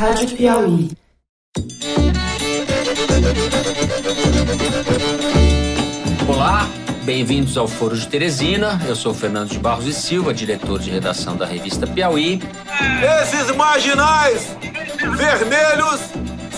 [0.00, 0.90] Rádio Piauí.
[6.26, 6.66] Olá,
[7.02, 8.80] bem-vindos ao Foro de Teresina.
[8.88, 12.40] Eu sou Fernando de Barros e Silva, diretor de redação da revista Piauí.
[13.20, 14.56] Esses marginais
[15.18, 16.00] vermelhos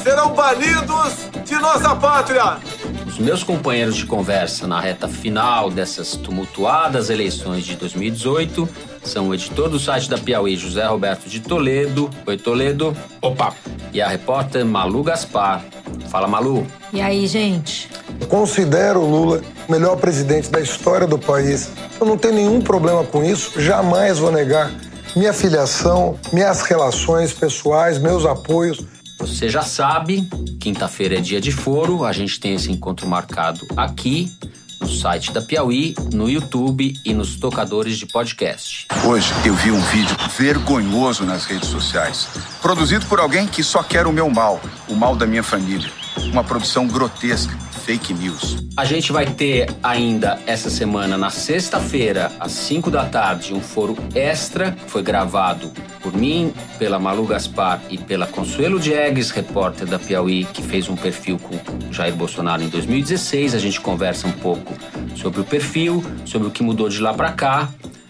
[0.05, 1.15] serão banidos
[1.45, 2.59] de nossa pátria.
[3.05, 9.35] Os meus companheiros de conversa na reta final dessas tumultuadas eleições de 2018 são o
[9.35, 12.09] editor do site da Piauí, José Roberto de Toledo.
[12.27, 12.97] Oi, Toledo.
[13.21, 13.55] Opa!
[13.93, 15.65] E a repórter Malu Gaspar.
[16.09, 16.67] Fala, Malu.
[16.93, 17.89] E aí, gente?
[18.29, 21.71] Considero o Lula o melhor presidente da história do país.
[22.01, 24.73] Eu não tenho nenhum problema com isso, jamais vou negar
[25.15, 28.85] minha filiação, minhas relações pessoais, meus apoios.
[29.19, 30.29] Você já sabe,
[30.59, 34.33] quinta-feira é dia de foro, a gente tem esse encontro marcado aqui
[34.83, 38.89] no site da Piauí, no YouTube e nos tocadores de podcast.
[39.05, 42.29] Hoje eu vi um vídeo vergonhoso nas redes sociais,
[42.61, 45.89] produzido por alguém que só quer o meu mal, o mal da minha família.
[46.33, 48.63] Uma produção grotesca, fake news.
[48.77, 53.97] A gente vai ter ainda essa semana, na sexta-feira, às 5 da tarde, um foro
[54.15, 54.75] extra.
[54.87, 60.63] Foi gravado por mim, pela Malu Gaspar e pela Consuelo Diegues, repórter da Piauí, que
[60.63, 61.59] fez um perfil com
[61.93, 63.55] Jair Bolsonaro em 2016.
[63.55, 64.75] A gente conversa um pouco
[65.17, 67.69] sobre o perfil, sobre o que mudou de lá para cá.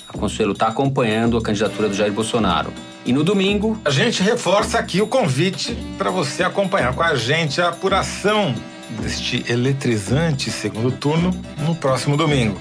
[0.08, 2.72] A Consuelo está acompanhando a candidatura do Jair Bolsonaro.
[3.04, 3.80] E no domingo.
[3.84, 8.54] A gente reforça aqui o convite para você acompanhar com a gente a apuração
[9.00, 12.60] deste eletrizante segundo turno no próximo domingo.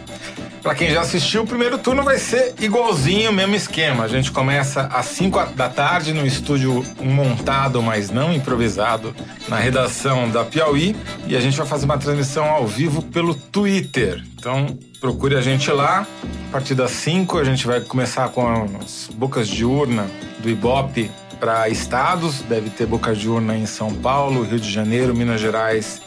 [0.61, 4.03] Para quem já assistiu, o primeiro turno vai ser igualzinho, mesmo esquema.
[4.03, 9.15] A gente começa às 5 da tarde no estúdio montado, mas não improvisado,
[9.47, 10.95] na redação da Piauí.
[11.25, 14.23] E a gente vai fazer uma transmissão ao vivo pelo Twitter.
[14.37, 16.05] Então procure a gente lá.
[16.49, 18.47] A partir das 5 a gente vai começar com
[18.79, 20.05] as bocas de urna
[20.39, 21.09] do Ibope
[21.41, 22.41] para estados.
[22.43, 25.99] Deve ter boca de urna em São Paulo, Rio de Janeiro, Minas Gerais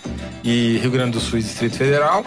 [0.45, 2.25] e Rio Grande do Sul e Distrito Federal.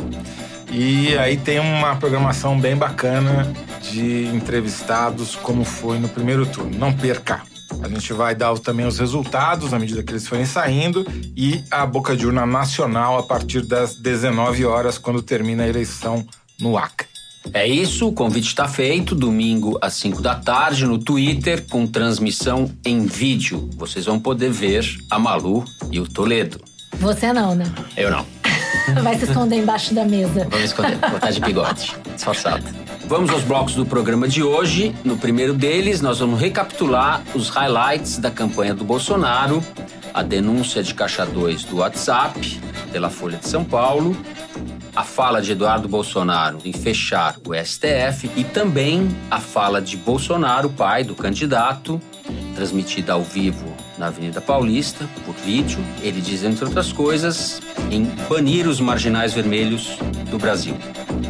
[0.70, 3.52] E aí tem uma programação bem bacana
[3.82, 6.78] de entrevistados, como foi no primeiro turno.
[6.78, 7.42] Não perca!
[7.82, 11.86] A gente vai dar também os resultados à medida que eles forem saindo e a
[11.86, 16.26] boca de urna nacional a partir das 19 horas, quando termina a eleição
[16.60, 17.17] no Acre.
[17.54, 19.16] É isso, o convite está feito.
[19.16, 23.70] Domingo às 5 da tarde no Twitter, com transmissão em vídeo.
[23.76, 26.62] Vocês vão poder ver a Malu e o Toledo.
[27.00, 27.66] Você não, né?
[27.96, 28.26] Eu não.
[29.04, 30.48] Vai se esconder embaixo da mesa.
[30.50, 32.64] Vamos esconder, vou estar de bigode, disfarçado.
[33.08, 34.94] Vamos aos blocos do programa de hoje.
[35.04, 39.64] No primeiro deles, nós vamos recapitular os highlights da campanha do Bolsonaro,
[40.14, 42.60] a denúncia de Caixa 2 do WhatsApp
[42.92, 44.16] pela Folha de São Paulo,
[44.98, 50.72] a fala de Eduardo Bolsonaro em fechar o STF e também a fala de Bolsonaro,
[50.72, 52.02] pai do candidato,
[52.56, 55.78] transmitida ao vivo na Avenida Paulista, por vídeo.
[56.02, 60.00] Ele diz, entre outras coisas, em banir os marginais vermelhos
[60.32, 60.76] do Brasil.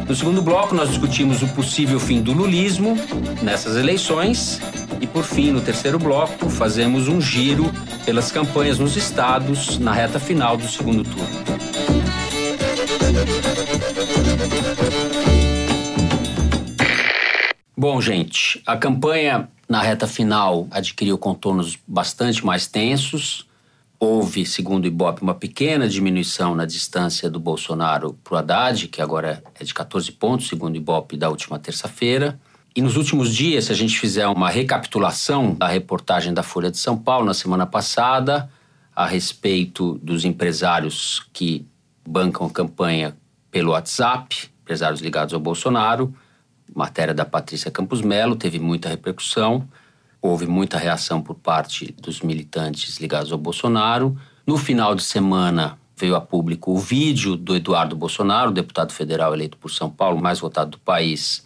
[0.08, 2.96] No segundo bloco, nós discutimos o possível fim do lulismo
[3.42, 4.62] nessas eleições.
[4.98, 7.70] E, por fim, no terceiro bloco, fazemos um giro
[8.06, 11.67] pelas campanhas nos estados na reta final do segundo turno.
[17.90, 23.48] Bom, gente, a campanha na reta final adquiriu contornos bastante mais tensos.
[23.98, 29.00] Houve, segundo o Ibope, uma pequena diminuição na distância do Bolsonaro para o Haddad, que
[29.00, 32.38] agora é de 14 pontos, segundo o Ibope da última terça-feira.
[32.76, 36.76] E nos últimos dias, se a gente fizer uma recapitulação da reportagem da Folha de
[36.76, 38.50] São Paulo na semana passada,
[38.94, 41.66] a respeito dos empresários que
[42.06, 43.16] bancam a campanha
[43.50, 46.14] pelo WhatsApp, empresários ligados ao Bolsonaro,
[46.74, 49.68] matéria da Patrícia Campos Melo, teve muita repercussão,
[50.20, 54.16] houve muita reação por parte dos militantes ligados ao Bolsonaro.
[54.46, 59.56] No final de semana veio a público o vídeo do Eduardo Bolsonaro, deputado federal eleito
[59.56, 61.44] por São Paulo, mais votado do país,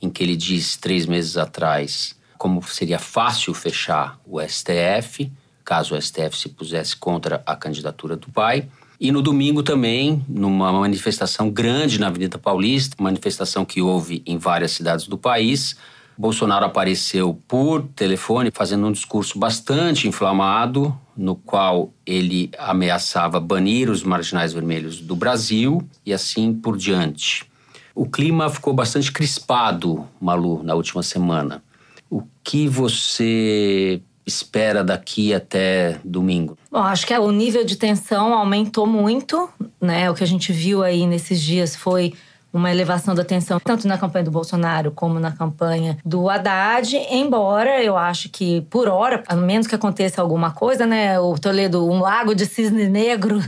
[0.00, 5.30] em que ele disse três meses atrás como seria fácil fechar o STF,
[5.64, 8.68] caso o STF se pusesse contra a candidatura do pai.
[9.00, 14.72] E no domingo também, numa manifestação grande na Avenida Paulista, manifestação que houve em várias
[14.72, 15.76] cidades do país,
[16.18, 24.02] Bolsonaro apareceu por telefone fazendo um discurso bastante inflamado, no qual ele ameaçava banir os
[24.02, 27.46] marginais vermelhos do Brasil e assim por diante.
[27.94, 31.62] O clima ficou bastante crispado, Malu, na última semana.
[32.10, 36.56] O que você espera daqui até domingo?
[36.70, 39.48] Bom, acho que o nível de tensão aumentou muito,
[39.80, 40.10] né?
[40.10, 42.14] O que a gente viu aí nesses dias foi
[42.52, 47.82] uma elevação da tensão, tanto na campanha do Bolsonaro como na campanha do Haddad, embora
[47.82, 52.00] eu acho que, por hora, a menos que aconteça alguma coisa, né, o Toledo, um
[52.00, 53.38] lago de cisne negro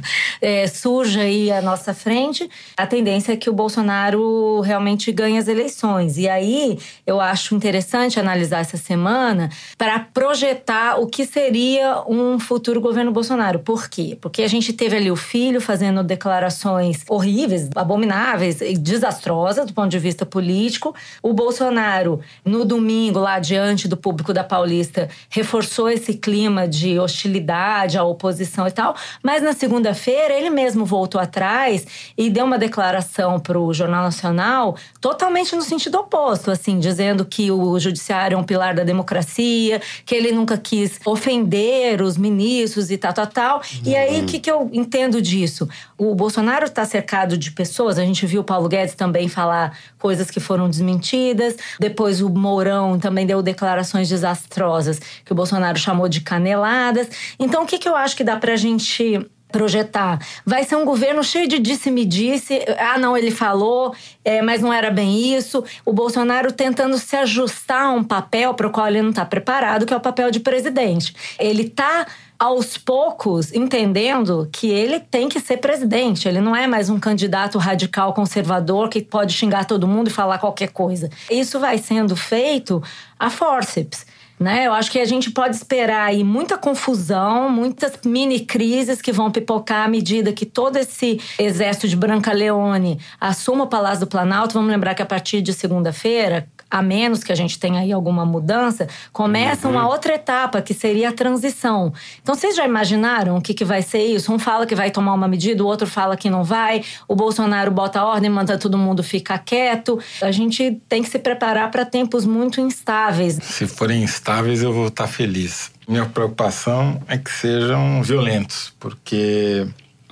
[0.40, 5.48] é, surja aí à nossa frente, a tendência é que o Bolsonaro realmente ganhe as
[5.48, 6.18] eleições.
[6.18, 9.48] E aí, eu acho interessante analisar essa semana
[9.78, 13.60] para projetar o que seria um futuro governo Bolsonaro.
[13.60, 14.16] Por quê?
[14.20, 19.98] Porque a gente teve ali o filho fazendo declarações horríveis, abomináveis, desastrosa do ponto de
[19.98, 20.94] vista político.
[21.22, 27.96] O Bolsonaro, no domingo, lá diante do público da Paulista, reforçou esse clima de hostilidade
[27.96, 28.96] à oposição e tal.
[29.22, 31.86] Mas na segunda-feira, ele mesmo voltou atrás
[32.18, 37.50] e deu uma declaração para o Jornal Nacional totalmente no sentido oposto, assim, dizendo que
[37.50, 42.98] o judiciário é um pilar da democracia, que ele nunca quis ofender os ministros e
[42.98, 43.62] tal, tal, tal.
[43.84, 44.26] E aí, o uhum.
[44.26, 45.68] que, que eu entendo disso?
[45.96, 50.30] O Bolsonaro está cercado de pessoas, a gente viu o Paulo Guedes também falar coisas
[50.30, 51.56] que foram desmentidas.
[51.78, 57.08] Depois o Mourão também deu declarações desastrosas que o Bolsonaro chamou de caneladas.
[57.38, 59.18] Então, o que, que eu acho que dá pra gente
[59.50, 60.18] projetar.
[60.44, 62.60] Vai ser um governo cheio de disse-me-disse.
[62.78, 63.94] Ah, não, ele falou,
[64.24, 65.64] é, mas não era bem isso.
[65.84, 69.86] O Bolsonaro tentando se ajustar a um papel para o qual ele não está preparado,
[69.86, 71.14] que é o papel de presidente.
[71.38, 72.06] Ele está
[72.40, 76.26] aos poucos entendendo que ele tem que ser presidente.
[76.26, 80.38] Ele não é mais um candidato radical conservador que pode xingar todo mundo e falar
[80.38, 81.10] qualquer coisa.
[81.30, 82.82] Isso vai sendo feito
[83.18, 84.06] a forceps.
[84.40, 84.66] Né?
[84.66, 89.30] Eu acho que a gente pode esperar aí muita confusão, muitas mini crises que vão
[89.30, 94.54] pipocar à medida que todo esse exército de Branca Leone assuma o Palácio do Planalto.
[94.54, 98.24] Vamos lembrar que a partir de segunda-feira, a menos que a gente tenha aí alguma
[98.24, 99.74] mudança, começa uhum.
[99.74, 101.92] uma outra etapa, que seria a transição.
[102.22, 104.32] Então, vocês já imaginaram o que, que vai ser isso?
[104.32, 107.70] Um fala que vai tomar uma medida, o outro fala que não vai, o Bolsonaro
[107.70, 109.98] bota a ordem, manda todo mundo ficar quieto.
[110.22, 113.38] A gente tem que se preparar para tempos muito instáveis.
[113.42, 115.72] Se forem instáveis, eu vou estar feliz.
[115.88, 119.66] Minha preocupação é que sejam violentos, porque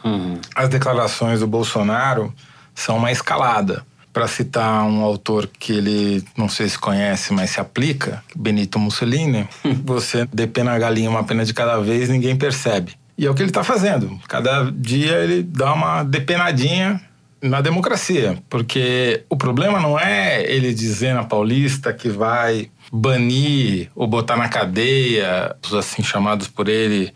[0.05, 0.41] uhum.
[0.57, 2.35] as declarações do Bolsonaro
[2.75, 3.87] são uma escalada
[4.19, 9.47] para citar um autor que ele não sei se conhece, mas se aplica, Benito Mussolini,
[9.85, 12.95] você depena a galinha uma pena de cada vez, ninguém percebe.
[13.17, 14.19] E é o que ele está fazendo.
[14.27, 17.01] Cada dia ele dá uma depenadinha
[17.41, 24.09] na democracia, porque o problema não é ele dizer na Paulista que vai banir ou
[24.09, 27.13] botar na cadeia os assim chamados por ele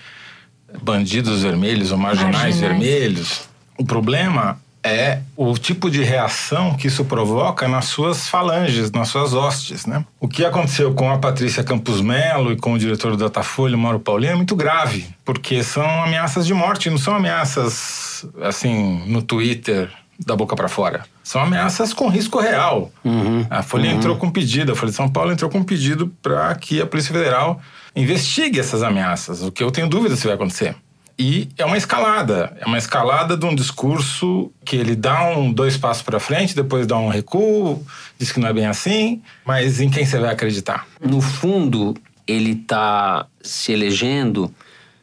[0.80, 2.60] bandidos vermelhos ou marginais, marginais.
[2.60, 3.48] vermelhos.
[3.76, 9.32] O problema é o tipo de reação que isso provoca nas suas falanges, nas suas
[9.32, 10.04] hostes, né?
[10.20, 14.00] O que aconteceu com a Patrícia Campos Melo e com o diretor do Datafolha, Mauro
[14.00, 19.90] Paulino, é muito grave, porque são ameaças de morte, não são ameaças assim no Twitter
[20.26, 21.04] da boca para fora.
[21.22, 22.90] São ameaças com risco real.
[23.04, 23.96] Uhum, a Folha uhum.
[23.96, 27.12] entrou com pedido, a Folha de São Paulo entrou com pedido para que a Polícia
[27.12, 27.60] Federal
[27.94, 30.74] investigue essas ameaças, o que eu tenho dúvida se vai acontecer.
[31.18, 35.76] E é uma escalada, é uma escalada de um discurso que ele dá um dois
[35.76, 37.84] passos para frente, depois dá um recuo,
[38.18, 40.86] diz que não é bem assim, mas em quem você vai acreditar?
[41.00, 41.94] No fundo,
[42.26, 44.52] ele está se elegendo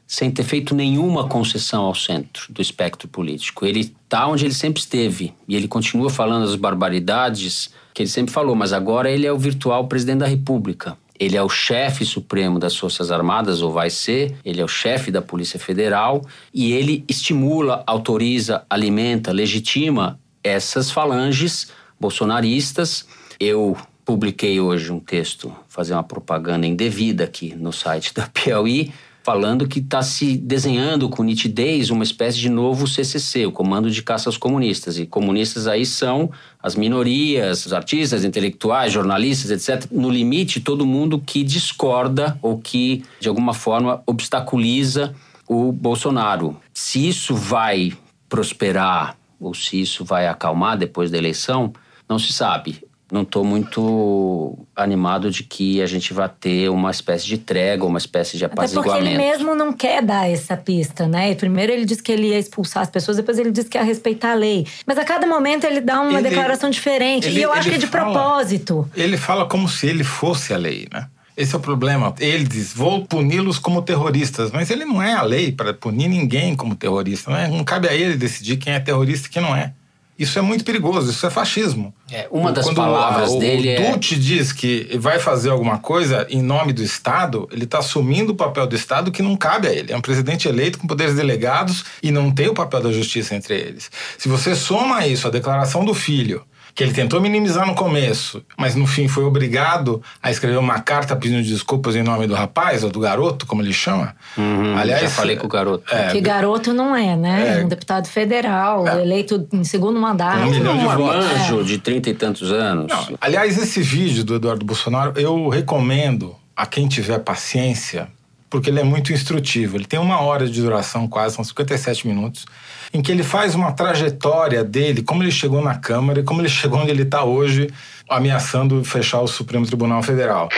[0.08, 3.64] sem ter feito nenhuma concessão ao centro do espectro político.
[3.64, 8.34] Ele está onde ele sempre esteve e ele continua falando as barbaridades que ele sempre
[8.34, 10.98] falou, mas agora ele é o virtual presidente da República.
[11.20, 15.12] Ele é o chefe supremo das Forças Armadas, ou vai ser, ele é o chefe
[15.12, 23.06] da Polícia Federal, e ele estimula, autoriza, alimenta, legitima essas falanges bolsonaristas.
[23.38, 28.92] Eu publiquei hoje um texto, fazer uma propaganda indevida aqui no site da Piauí,
[29.30, 34.02] falando que está se desenhando com nitidez uma espécie de novo CCC, o Comando de
[34.02, 34.98] Caça aos Comunistas.
[34.98, 36.32] E comunistas aí são
[36.64, 39.88] as minorias, os artistas, intelectuais, jornalistas, etc.
[39.92, 45.14] No limite, todo mundo que discorda ou que, de alguma forma, obstaculiza
[45.48, 46.58] o Bolsonaro.
[46.74, 47.94] Se isso vai
[48.28, 51.72] prosperar ou se isso vai acalmar depois da eleição,
[52.10, 52.82] não se sabe
[53.12, 57.98] não estou muito animado de que a gente vá ter uma espécie de trégua, uma
[57.98, 58.92] espécie de apaziguamento.
[58.92, 61.34] Até porque ele mesmo não quer dar essa pista, né?
[61.36, 64.32] Primeiro ele disse que ele ia expulsar as pessoas, depois ele disse que ia respeitar
[64.32, 64.68] a lei.
[64.86, 67.28] Mas a cada momento ele dá uma ele, declaração diferente.
[67.28, 68.90] Ele, e eu acho que é de fala, propósito.
[68.96, 71.08] Ele fala como se ele fosse a lei, né?
[71.36, 72.14] Esse é o problema.
[72.20, 76.54] Ele diz: vou puni-los como terroristas, mas ele não é a lei para punir ninguém
[76.54, 77.32] como terrorista.
[77.32, 77.48] Não, é?
[77.48, 79.74] não cabe a ele decidir quem é terrorista e quem não é.
[80.20, 81.94] Isso é muito perigoso, isso é fascismo.
[82.12, 83.98] É, uma das Quando palavras o, dele o é.
[83.98, 88.68] diz que vai fazer alguma coisa em nome do Estado, ele está assumindo o papel
[88.68, 89.94] do Estado que não cabe a ele.
[89.94, 93.56] É um presidente eleito com poderes delegados e não tem o papel da justiça entre
[93.56, 93.90] eles.
[94.18, 98.76] Se você soma isso, a declaração do filho, que ele tentou minimizar no começo, mas
[98.76, 102.90] no fim foi obrigado a escrever uma carta pedindo desculpas em nome do rapaz, ou
[102.90, 104.16] do garoto, como ele chama.
[104.38, 105.84] Uhum, Aliás, já falei com o garoto.
[105.94, 107.60] É, que garoto não é, né?
[107.60, 110.40] É, um deputado federal, é, eleito em segundo mandato.
[110.40, 112.88] Um milhão de um anjo de trinta e tantos anos.
[112.88, 118.08] Não, aliás, esse vídeo do Eduardo Bolsonaro, eu recomendo a quem tiver paciência,
[118.50, 119.78] porque ele é muito instrutivo.
[119.78, 122.46] Ele tem uma hora de duração, quase, são 57 minutos,
[122.94, 126.50] em que ele faz uma trajetória dele, como ele chegou na Câmara e como ele
[126.50, 127.72] chegou onde ele está hoje,
[128.10, 130.50] ameaçando fechar o Supremo Tribunal Federal.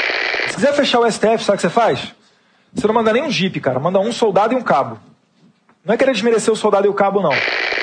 [0.48, 2.14] Se quiser fechar o STF, sabe o que você faz?
[2.74, 3.80] Você não manda nem um jipe, cara.
[3.80, 4.98] Manda um soldado e um cabo.
[5.84, 7.34] Não é querer desmerecer o soldado e o cabo, não.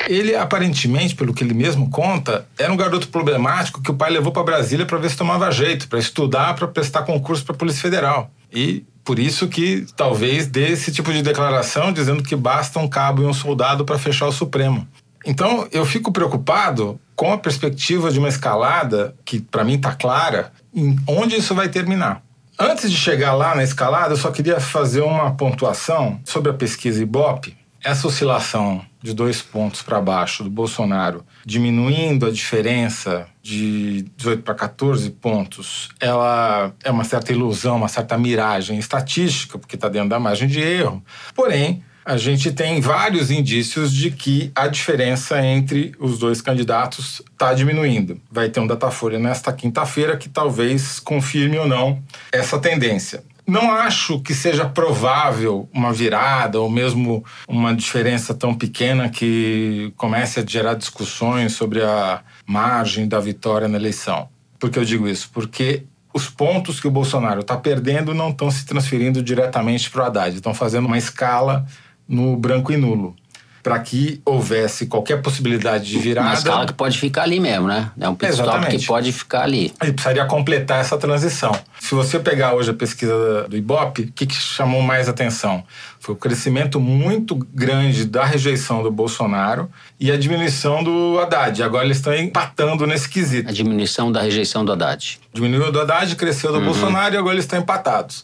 [0.07, 4.31] Ele, aparentemente, pelo que ele mesmo conta, era um garoto problemático que o pai levou
[4.31, 7.81] para Brasília para ver se tomava jeito, para estudar, para prestar concurso para a Polícia
[7.81, 8.31] Federal.
[8.51, 13.23] E por isso que talvez dê esse tipo de declaração dizendo que basta um cabo
[13.23, 14.87] e um soldado para fechar o Supremo.
[15.25, 20.51] Então, eu fico preocupado com a perspectiva de uma escalada que para mim está clara
[20.71, 22.21] em onde isso vai terminar.
[22.59, 27.01] Antes de chegar lá na escalada, eu só queria fazer uma pontuação sobre a pesquisa
[27.01, 27.57] Ibope.
[27.83, 34.53] Essa oscilação de dois pontos para baixo do Bolsonaro, diminuindo a diferença de 18 para
[34.53, 40.19] 14 pontos, ela é uma certa ilusão, uma certa miragem estatística, porque está dentro da
[40.19, 41.03] margem de erro.
[41.33, 47.53] Porém, a gente tem vários indícios de que a diferença entre os dois candidatos está
[47.53, 48.19] diminuindo.
[48.31, 52.01] Vai ter um Datafolha nesta quinta-feira que talvez confirme ou não
[52.31, 53.23] essa tendência.
[53.49, 60.39] Não acho que seja provável uma virada ou mesmo uma diferença tão pequena que comece
[60.39, 64.29] a gerar discussões sobre a margem da vitória na eleição.
[64.59, 65.31] Por que eu digo isso?
[65.33, 70.05] Porque os pontos que o Bolsonaro está perdendo não estão se transferindo diretamente para o
[70.05, 71.65] Haddad, estão fazendo uma escala
[72.07, 73.15] no branco e nulo
[73.61, 76.29] para que houvesse qualquer possibilidade de virada.
[76.29, 77.91] Uma escala que pode ficar ali mesmo, né?
[77.99, 79.73] É um pit stop que pode ficar ali.
[79.81, 81.51] Ele precisaria completar essa transição.
[81.79, 85.63] Se você pegar hoje a pesquisa do Ibope, o que, que chamou mais atenção?
[85.99, 91.61] Foi o crescimento muito grande da rejeição do Bolsonaro e a diminuição do Haddad.
[91.61, 93.49] Agora eles estão empatando nesse quesito.
[93.49, 95.19] A diminuição da rejeição do Haddad.
[95.33, 96.65] Diminuiu do Haddad, cresceu do uhum.
[96.65, 98.23] Bolsonaro e agora eles estão empatados.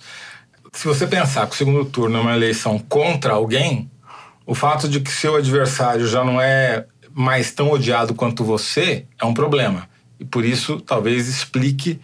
[0.71, 3.89] Se você pensar que o segundo turno é uma eleição contra alguém,
[4.45, 9.25] o fato de que seu adversário já não é mais tão odiado quanto você é
[9.25, 9.89] um problema.
[10.19, 11.99] E por isso, talvez explique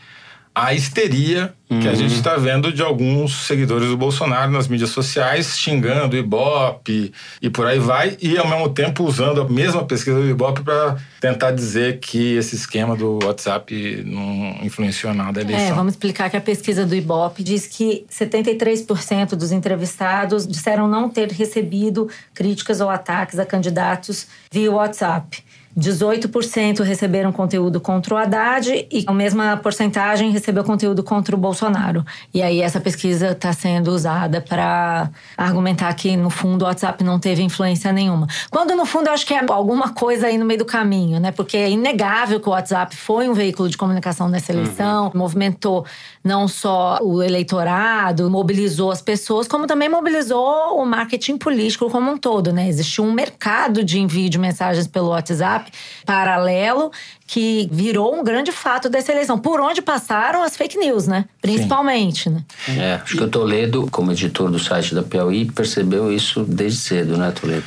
[0.53, 1.79] a histeria uhum.
[1.79, 2.41] que a gente está uhum.
[2.41, 7.79] vendo de alguns seguidores do Bolsonaro nas mídias sociais, xingando o Ibope e por aí
[7.79, 12.36] vai, e ao mesmo tempo usando a mesma pesquisa do Ibope para tentar dizer que
[12.36, 15.67] esse esquema do WhatsApp não influenciou nada a eleição.
[15.67, 21.10] É, vamos explicar que a pesquisa do Ibope diz que 73% dos entrevistados disseram não
[21.10, 25.41] ter recebido críticas ou ataques a candidatos via WhatsApp.
[25.78, 32.06] 18% receberam conteúdo contra o Haddad e a mesma porcentagem recebeu conteúdo contra o Bolsonaro.
[32.34, 37.20] E aí essa pesquisa está sendo usada para argumentar que no fundo o WhatsApp não
[37.20, 38.28] teve influência nenhuma.
[38.50, 41.32] Quando no fundo eu acho que é alguma coisa aí no meio do caminho, né?
[41.32, 45.12] Porque é inegável que o WhatsApp foi um veículo de comunicação nessa eleição, uhum.
[45.16, 45.86] movimentou
[46.24, 52.18] não só o eleitorado, mobilizou as pessoas, como também mobilizou o marketing político como um
[52.18, 52.68] todo, né?
[52.68, 55.61] Existiu um mercado de envio de mensagens pelo WhatsApp
[56.06, 56.91] paralelo
[57.27, 59.39] que virou um grande fato dessa eleição.
[59.39, 61.25] Por onde passaram as fake news, né?
[61.41, 62.30] Principalmente, Sim.
[62.32, 62.44] né?
[62.68, 67.18] É, acho que o Toledo, como editor do site da Piauí, percebeu isso desde cedo,
[67.18, 67.63] né, Toledo?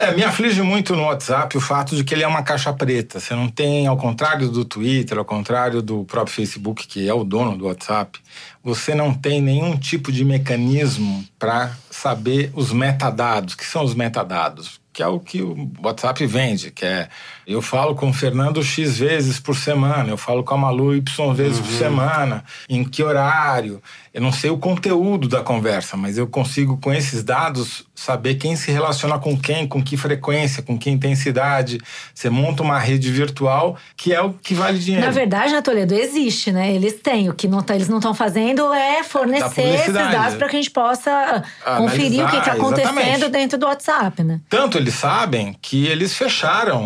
[0.00, 3.18] É, me aflige muito no WhatsApp o fato de que ele é uma caixa preta.
[3.18, 7.24] Você não tem, ao contrário do Twitter, ao contrário do próprio Facebook, que é o
[7.24, 8.20] dono do WhatsApp,
[8.62, 13.54] você não tem nenhum tipo de mecanismo para saber os metadados.
[13.54, 14.78] O que são os metadados?
[14.98, 17.08] que é o que o WhatsApp vende, que é
[17.48, 21.34] eu falo com o Fernando X vezes por semana, eu falo com a Malu Y
[21.34, 21.64] vezes uhum.
[21.64, 23.82] por semana, em que horário.
[24.12, 28.56] Eu não sei o conteúdo da conversa, mas eu consigo, com esses dados, saber quem
[28.56, 31.78] se relaciona com quem, com que frequência, com que intensidade.
[32.14, 35.06] Você monta uma rede virtual que é o que vale dinheiro.
[35.06, 36.72] Na verdade, na Toledo, existe, né?
[36.72, 37.28] Eles têm.
[37.28, 40.58] O que não tá, eles não estão fazendo é fornecer esses dados para que a
[40.58, 41.10] gente possa
[41.64, 43.30] Analisar, conferir o que está acontecendo exatamente.
[43.30, 44.40] dentro do WhatsApp, né?
[44.48, 46.82] Tanto eles sabem que eles fecharam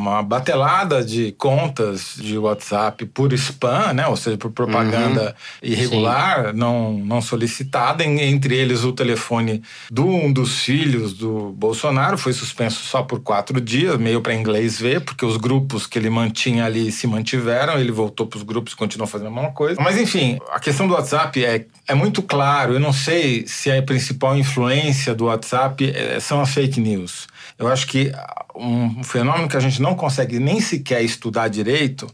[0.00, 4.06] uma batelada de contas de WhatsApp por spam, né?
[4.06, 5.70] Ou seja, por propaganda uhum.
[5.70, 8.02] irregular, não, não solicitada.
[8.04, 13.60] Entre eles, o telefone de um dos filhos do Bolsonaro foi suspenso só por quatro
[13.60, 17.78] dias, meio para inglês ver, porque os grupos que ele mantinha ali se mantiveram.
[17.78, 19.80] Ele voltou para os grupos e continuou fazendo a mesma coisa.
[19.80, 22.74] Mas, enfim, a questão do WhatsApp é, é muito claro.
[22.74, 27.28] Eu não sei se a principal influência do WhatsApp é, são as fake news.
[27.60, 28.10] Eu acho que
[28.56, 32.06] um fenômeno que a gente não não consegue nem sequer estudar direito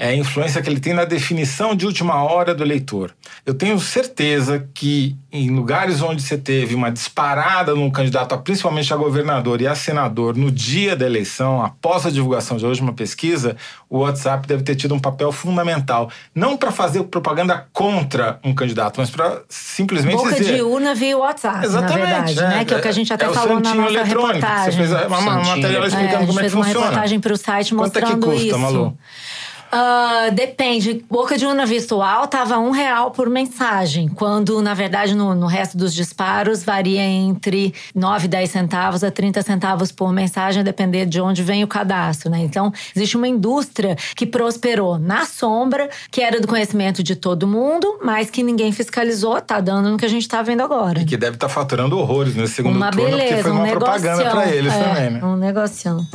[0.00, 3.14] é a influência que ele tem na definição de última hora do eleitor.
[3.44, 8.96] Eu tenho certeza que em lugares onde você teve uma disparada num candidato, principalmente a
[8.96, 13.58] governador e a senador, no dia da eleição, após a divulgação de hoje uma pesquisa,
[13.90, 16.10] o WhatsApp deve ter tido um papel fundamental.
[16.34, 20.54] Não para fazer propaganda contra um candidato, mas para simplesmente Boca dizer...
[20.54, 22.64] de urna via WhatsApp, Exatamente, na verdade, é, né?
[22.64, 24.34] Que é o que a gente até é falou na nossa eletrônico.
[24.34, 24.72] reportagem.
[24.72, 26.86] Você fez uma, uma matéria explicando É, como é que fez uma funciona.
[26.86, 28.58] reportagem para o site Quanto é que mostrando custa, isso.
[28.58, 28.98] Malu?
[29.72, 31.04] Ah, depende.
[31.08, 35.76] Boca de urna virtual tava um real por mensagem, quando na verdade no, no resto
[35.78, 41.06] dos disparos varia entre 9 e 10 centavos a 30 centavos por mensagem, a depender
[41.06, 42.40] de onde vem o cadastro, né?
[42.40, 48.00] Então, existe uma indústria que prosperou na sombra, que era do conhecimento de todo mundo,
[48.02, 51.00] mas que ninguém fiscalizou, tá dando no que a gente tá vendo agora.
[51.00, 53.64] E que deve estar faturando horrores nesse segundo uma turno, beleza, porque foi um uma
[53.64, 54.00] negocião.
[54.00, 55.24] propaganda para eles é, também, né?
[55.24, 56.06] Um negocião.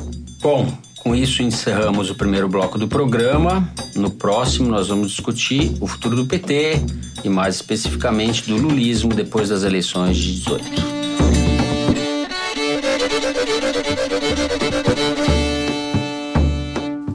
[0.42, 0.68] Bom,
[1.06, 3.72] com isso encerramos o primeiro bloco do programa.
[3.96, 6.82] No próximo, nós vamos discutir o futuro do PT
[7.24, 10.66] e, mais especificamente, do lulismo depois das eleições de 18.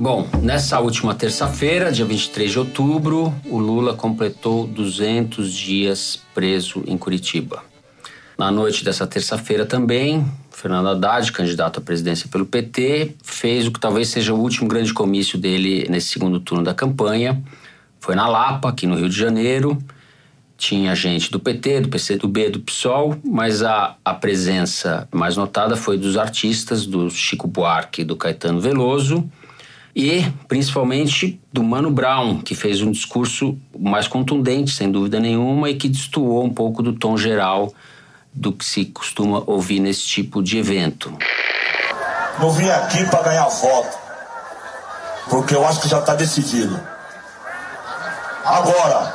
[0.00, 6.96] Bom, nessa última terça-feira, dia 23 de outubro, o Lula completou 200 dias preso em
[6.96, 7.69] Curitiba.
[8.40, 13.78] Na noite dessa terça-feira também, Fernando Haddad, candidato à presidência pelo PT, fez o que
[13.78, 17.38] talvez seja o último grande comício dele nesse segundo turno da campanha.
[17.98, 19.76] Foi na Lapa, aqui no Rio de Janeiro.
[20.56, 25.98] Tinha gente do PT, do PCdoB, do PSOL, mas a, a presença mais notada foi
[25.98, 29.30] dos artistas, do Chico Buarque e do Caetano Veloso,
[29.94, 35.74] e principalmente do Mano Brown, que fez um discurso mais contundente, sem dúvida nenhuma, e
[35.74, 37.70] que destoou um pouco do tom geral
[38.32, 41.16] do que se costuma ouvir nesse tipo de evento.
[42.38, 43.98] Não vim aqui para ganhar voto,
[45.28, 46.80] porque eu acho que já está decidido.
[48.44, 49.12] Agora,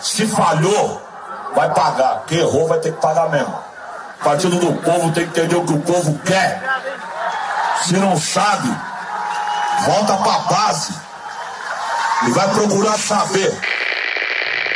[0.00, 1.02] se falhou,
[1.54, 2.24] vai pagar.
[2.26, 3.54] Quem errou vai ter que pagar mesmo.
[4.20, 6.62] O Partido do Povo tem que entender o que o povo quer.
[7.84, 8.68] Se não sabe,
[9.84, 10.94] volta para a base
[12.26, 13.56] e vai procurar saber.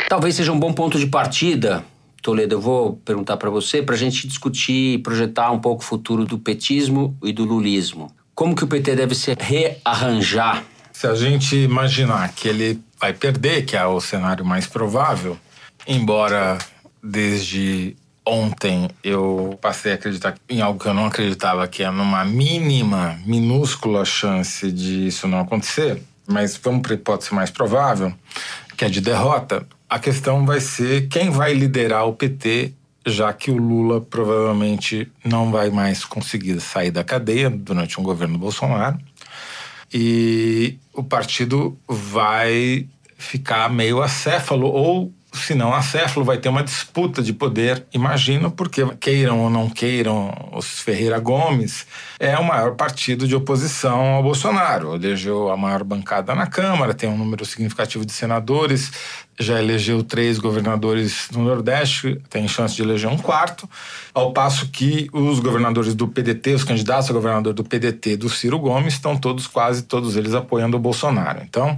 [0.07, 1.83] Talvez seja um bom ponto de partida,
[2.23, 2.55] Toledo.
[2.55, 6.25] Eu vou perguntar para você para a gente discutir e projetar um pouco o futuro
[6.25, 8.09] do petismo e do lulismo.
[8.33, 10.63] Como que o PT deve se rearranjar?
[10.91, 15.37] Se a gente imaginar que ele vai perder, que é o cenário mais provável,
[15.85, 16.57] embora
[17.03, 22.23] desde ontem eu passei a acreditar em algo que eu não acreditava, que é numa
[22.23, 28.13] mínima, minúscula chance de isso não acontecer, mas vamos para a hipótese mais provável,
[28.77, 32.73] que é de derrota, a questão vai ser quem vai liderar o PT,
[33.05, 38.39] já que o Lula provavelmente não vai mais conseguir sair da cadeia durante um governo
[38.39, 38.97] Bolsonaro.
[39.93, 42.87] E o partido vai
[43.19, 48.85] ficar meio acéfalo, ou se não acéfalo, vai ter uma disputa de poder, imagino, porque
[48.99, 51.87] queiram ou não queiram, os Ferreira Gomes
[52.19, 54.95] é o maior partido de oposição ao Bolsonaro.
[54.95, 58.91] Elegeu a maior bancada na Câmara, tem um número significativo de senadores,
[59.39, 63.67] já elegeu três governadores no Nordeste, tem chance de eleger um quarto,
[64.13, 68.59] ao passo que os governadores do PDT, os candidatos a governador do PDT do Ciro
[68.59, 71.41] Gomes, estão todos, quase todos eles, apoiando o Bolsonaro.
[71.43, 71.77] Então,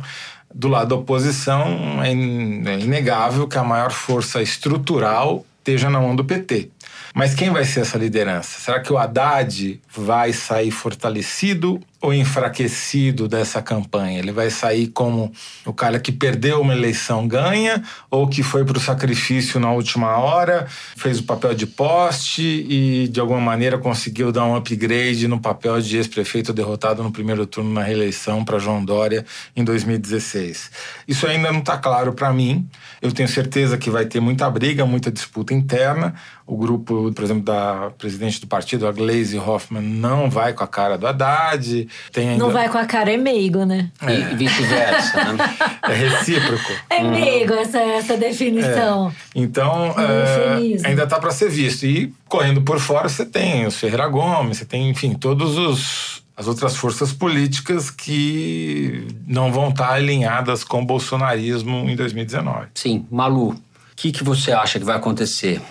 [0.56, 6.24] do lado da oposição, é inegável que a maior força estrutural esteja na mão do
[6.24, 6.70] PT.
[7.14, 8.60] Mas quem vai ser essa liderança?
[8.60, 14.20] Será que o Haddad vai sair fortalecido ou enfraquecido dessa campanha?
[14.20, 15.32] Ele vai sair como
[15.66, 20.18] o cara que perdeu uma eleição ganha ou que foi para o sacrifício na última
[20.18, 25.40] hora, fez o papel de poste e de alguma maneira conseguiu dar um upgrade no
[25.40, 30.72] papel de ex-prefeito derrotado no primeiro turno na reeleição para João Dória em 2016?
[31.08, 32.68] Isso ainda não está claro para mim.
[33.02, 36.14] Eu tenho certeza que vai ter muita briga, muita disputa interna.
[36.48, 40.68] O grupo, por exemplo, da presidente do partido, a Glaze Hoffman, não vai com a
[40.68, 41.88] cara do Haddad.
[42.12, 42.44] Tem ainda...
[42.44, 43.90] Não vai com a cara, é meigo, né?
[44.08, 45.56] E e vice-versa, né?
[45.84, 46.72] É recíproco.
[46.90, 49.14] É meigo essa, essa definição.
[49.34, 51.86] Então, Um é, ainda está para ser visto.
[51.86, 56.48] E correndo por fora, você tem os Ferreira Gomes, você tem, enfim, todos os as
[56.48, 62.68] outras forças políticas que não vão estar alinhadas com o bolsonarismo em 2019.
[62.74, 63.56] Sim, Malu, o
[63.96, 65.62] que, que você acha que vai acontecer?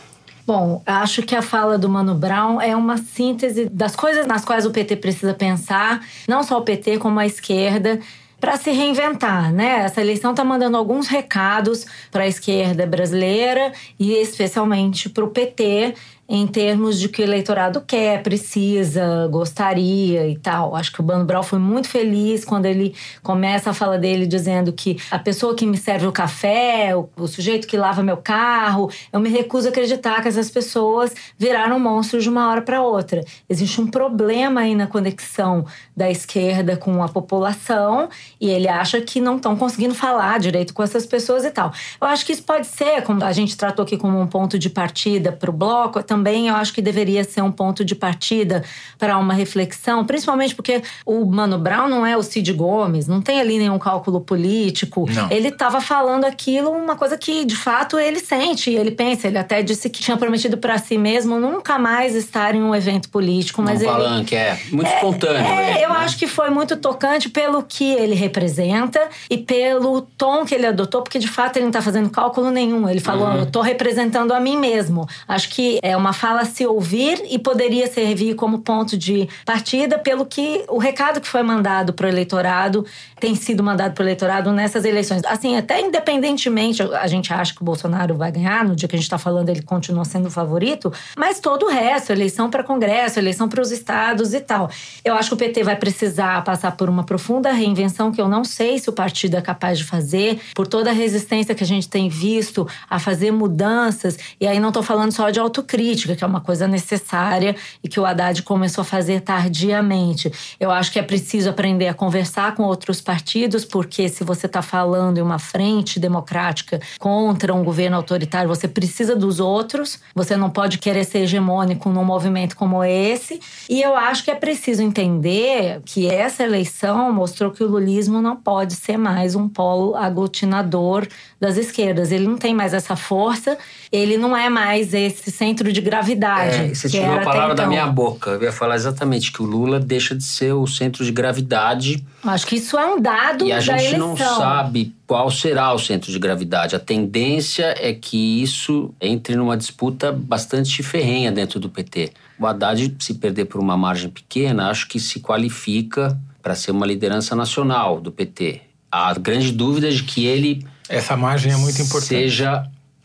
[0.47, 4.67] Bom, acho que a fala do Mano Brown é uma síntese das coisas nas quais
[4.67, 7.99] o PT precisa pensar, não só o PT, como a esquerda,
[8.39, 9.85] para se reinventar, né?
[9.87, 15.95] Essa eleição está mandando alguns recados para a esquerda brasileira e especialmente para o PT
[16.29, 20.75] em termos de que o eleitorado quer, precisa, gostaria e tal.
[20.75, 24.73] Acho que o Bano Brau foi muito feliz quando ele começa a fala dele dizendo
[24.73, 28.91] que a pessoa que me serve o café, o, o sujeito que lava meu carro,
[29.13, 33.23] eu me recuso a acreditar que essas pessoas viraram monstros de uma hora para outra.
[33.49, 38.09] Existe um problema aí na conexão da esquerda com a população
[38.41, 41.73] e ele acha que não estão conseguindo falar direito com essas pessoas e tal.
[42.01, 44.71] Eu acho que isso pode ser, como a gente tratou aqui como um ponto de
[44.71, 48.63] partida para o bloco, também eu acho que deveria ser um ponto de partida
[48.99, 53.41] para uma reflexão, principalmente porque o Mano Brown não é o Cid Gomes, não tem
[53.41, 55.07] ali nenhum cálculo político.
[55.13, 55.29] Não.
[55.31, 59.27] Ele estava falando aquilo, uma coisa que de fato ele sente, ele pensa.
[59.27, 63.09] Ele até disse que tinha prometido para si mesmo nunca mais estar em um evento
[63.09, 65.45] político, mas um ele palanque, é muito espontâneo.
[65.45, 65.97] é, eu né?
[65.97, 71.03] acho que foi muito tocante pelo que ele representa e pelo tom que ele adotou,
[71.03, 72.89] porque de fato ele não está fazendo cálculo nenhum.
[72.89, 73.37] Ele falou, Uhum.
[73.39, 75.09] eu estou representando a mim mesmo.
[75.27, 79.99] Acho que é uma fala a se ouvir e poderia servir como ponto de partida
[79.99, 82.85] pelo que o recado que foi mandado para o eleitorado
[83.21, 85.23] tem sido mandado para o eleitorado nessas eleições.
[85.25, 88.99] Assim, até independentemente, a gente acha que o Bolsonaro vai ganhar, no dia que a
[88.99, 93.19] gente está falando ele continua sendo o favorito, mas todo o resto, eleição para Congresso,
[93.19, 94.69] eleição para os estados e tal.
[95.05, 98.45] Eu acho que o PT vai precisar passar por uma profunda reinvenção que eu não
[98.45, 101.89] sei se o partido é capaz de fazer, por toda a resistência que a gente
[101.89, 104.19] tem visto a fazer mudanças.
[104.41, 107.99] E aí não estou falando só de autocrítica, que é uma coisa necessária e que
[107.99, 110.31] o Haddad começou a fazer tardiamente.
[110.59, 114.61] Eu acho que é preciso aprender a conversar com outros partidos, porque se você está
[114.61, 120.01] falando em uma frente democrática contra um governo autoritário, você precisa dos outros.
[120.15, 123.41] Você não pode querer ser hegemônico num movimento como esse.
[123.69, 128.37] E eu acho que é preciso entender que essa eleição mostrou que o lulismo não
[128.37, 131.07] pode ser mais um polo aglutinador
[131.41, 132.11] das esquerdas.
[132.11, 133.59] Ele não tem mais essa força,
[133.93, 136.57] ele não é mais esse centro de gravidade.
[136.57, 137.73] É, você que tirou a palavra da então.
[137.73, 138.31] minha boca.
[138.31, 142.47] Eu ia falar exatamente que o Lula deixa de ser o centro de gravidade Acho
[142.47, 144.09] que isso é um dado e a da gente eleição.
[144.09, 146.75] não sabe qual será o centro de gravidade.
[146.75, 152.13] A tendência é que isso entre numa disputa bastante ferrenha dentro do PT.
[152.39, 156.87] O Haddad, se perder por uma margem pequena, acho que se qualifica para ser uma
[156.87, 158.61] liderança nacional do PT.
[158.91, 162.09] A grande dúvida é de que ele Essa margem é muito importante.
[162.09, 162.65] seja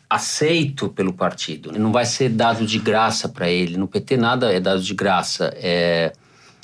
[0.09, 1.71] aceito pelo partido.
[1.77, 3.77] Não vai ser dado de graça para ele.
[3.77, 5.53] No PT nada é dado de graça.
[5.55, 6.11] É,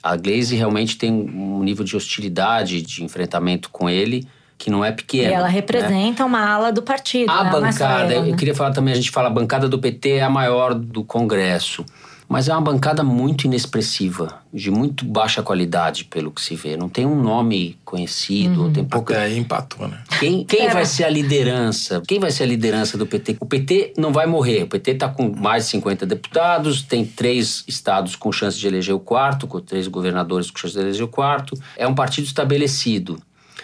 [0.02, 4.28] a Glaze realmente tem um nível de hostilidade, de enfrentamento com ele
[4.58, 5.34] que não é E pequeno.
[5.34, 5.54] ela né?
[5.54, 7.30] representa uma ala do partido.
[7.30, 7.52] A né?
[7.52, 8.38] Bancada, eu né?
[8.38, 11.86] queria falar também, a gente fala a bancada do PT é a maior do Congresso.
[12.28, 16.76] Mas é uma bancada muito inexpressiva, de muito baixa qualidade, pelo que se vê.
[16.76, 18.74] Não tem um nome conhecido, Uhum.
[18.74, 19.14] tem pouca.
[19.14, 20.00] Até aí empatou, né?
[20.20, 20.74] Quem, quem Era.
[20.74, 22.02] vai ser a liderança?
[22.08, 23.38] Quem vai ser a liderança do PT?
[23.40, 24.64] O PT não vai morrer.
[24.64, 28.96] O PT está com mais de 50 deputados, tem três estados com chance de eleger
[28.96, 31.56] o quarto, com três governadores com chance de eleger o quarto.
[31.78, 33.20] É um partido estabelecido.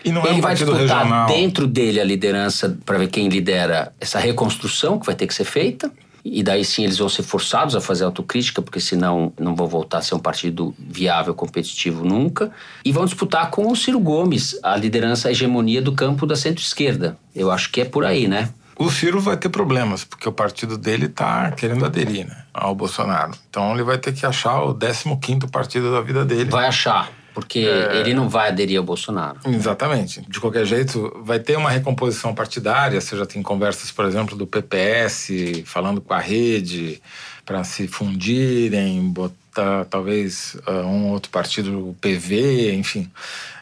[0.05, 1.27] E não é Ele um vai disputar regional.
[1.27, 5.43] dentro dele a liderança para ver quem lidera essa reconstrução que vai ter que ser
[5.45, 5.91] feita.
[6.23, 9.99] E daí sim eles vão ser forçados a fazer autocrítica, porque senão não vão voltar
[9.99, 12.51] a ser um partido viável, competitivo nunca.
[12.85, 17.17] E vão disputar com o Ciro Gomes a liderança, a hegemonia do campo da centro-esquerda.
[17.35, 18.49] Eu acho que é por aí, né?
[18.77, 23.31] O Ciro vai ter problemas, porque o partido dele tá querendo aderir né, ao Bolsonaro.
[23.47, 26.49] Então ele vai ter que achar o 15º partido da vida dele.
[26.49, 29.39] Vai achar, porque ele não vai aderir ao Bolsonaro.
[29.45, 30.21] Exatamente.
[30.27, 32.99] De qualquer jeito, vai ter uma recomposição partidária.
[32.99, 35.29] Você já tem conversas, por exemplo, do PPS
[35.65, 37.01] falando com a rede
[37.45, 43.09] para se fundirem, botar talvez ah, um outro partido, o PV, enfim.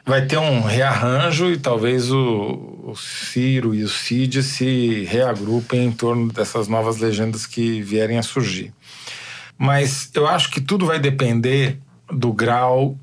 [0.06, 5.92] Vai ter um rearranjo e talvez o, o Ciro e o Cid se reagrupem em
[5.92, 8.74] torno dessas novas legendas que vierem a surgir.
[9.58, 11.78] Mas eu acho que tudo vai depender
[12.12, 12.98] do grau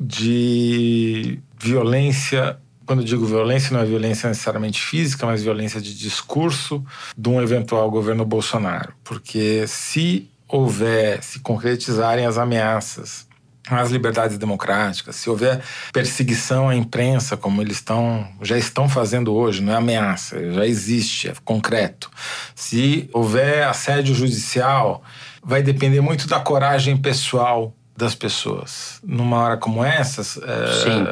[0.00, 2.58] de violência.
[2.86, 6.84] Quando digo violência, não é violência necessariamente física, mas violência de discurso
[7.16, 8.94] de um eventual governo Bolsonaro.
[9.04, 13.28] Porque se houver, se concretizarem as ameaças
[13.68, 19.62] às liberdades democráticas, se houver perseguição à imprensa, como eles estão, já estão fazendo hoje,
[19.62, 22.10] não é ameaça, já existe, é concreto.
[22.54, 25.04] Se houver assédio judicial,
[25.42, 28.98] vai depender muito da coragem pessoal das pessoas.
[29.04, 30.40] Numa hora como essa, Sim.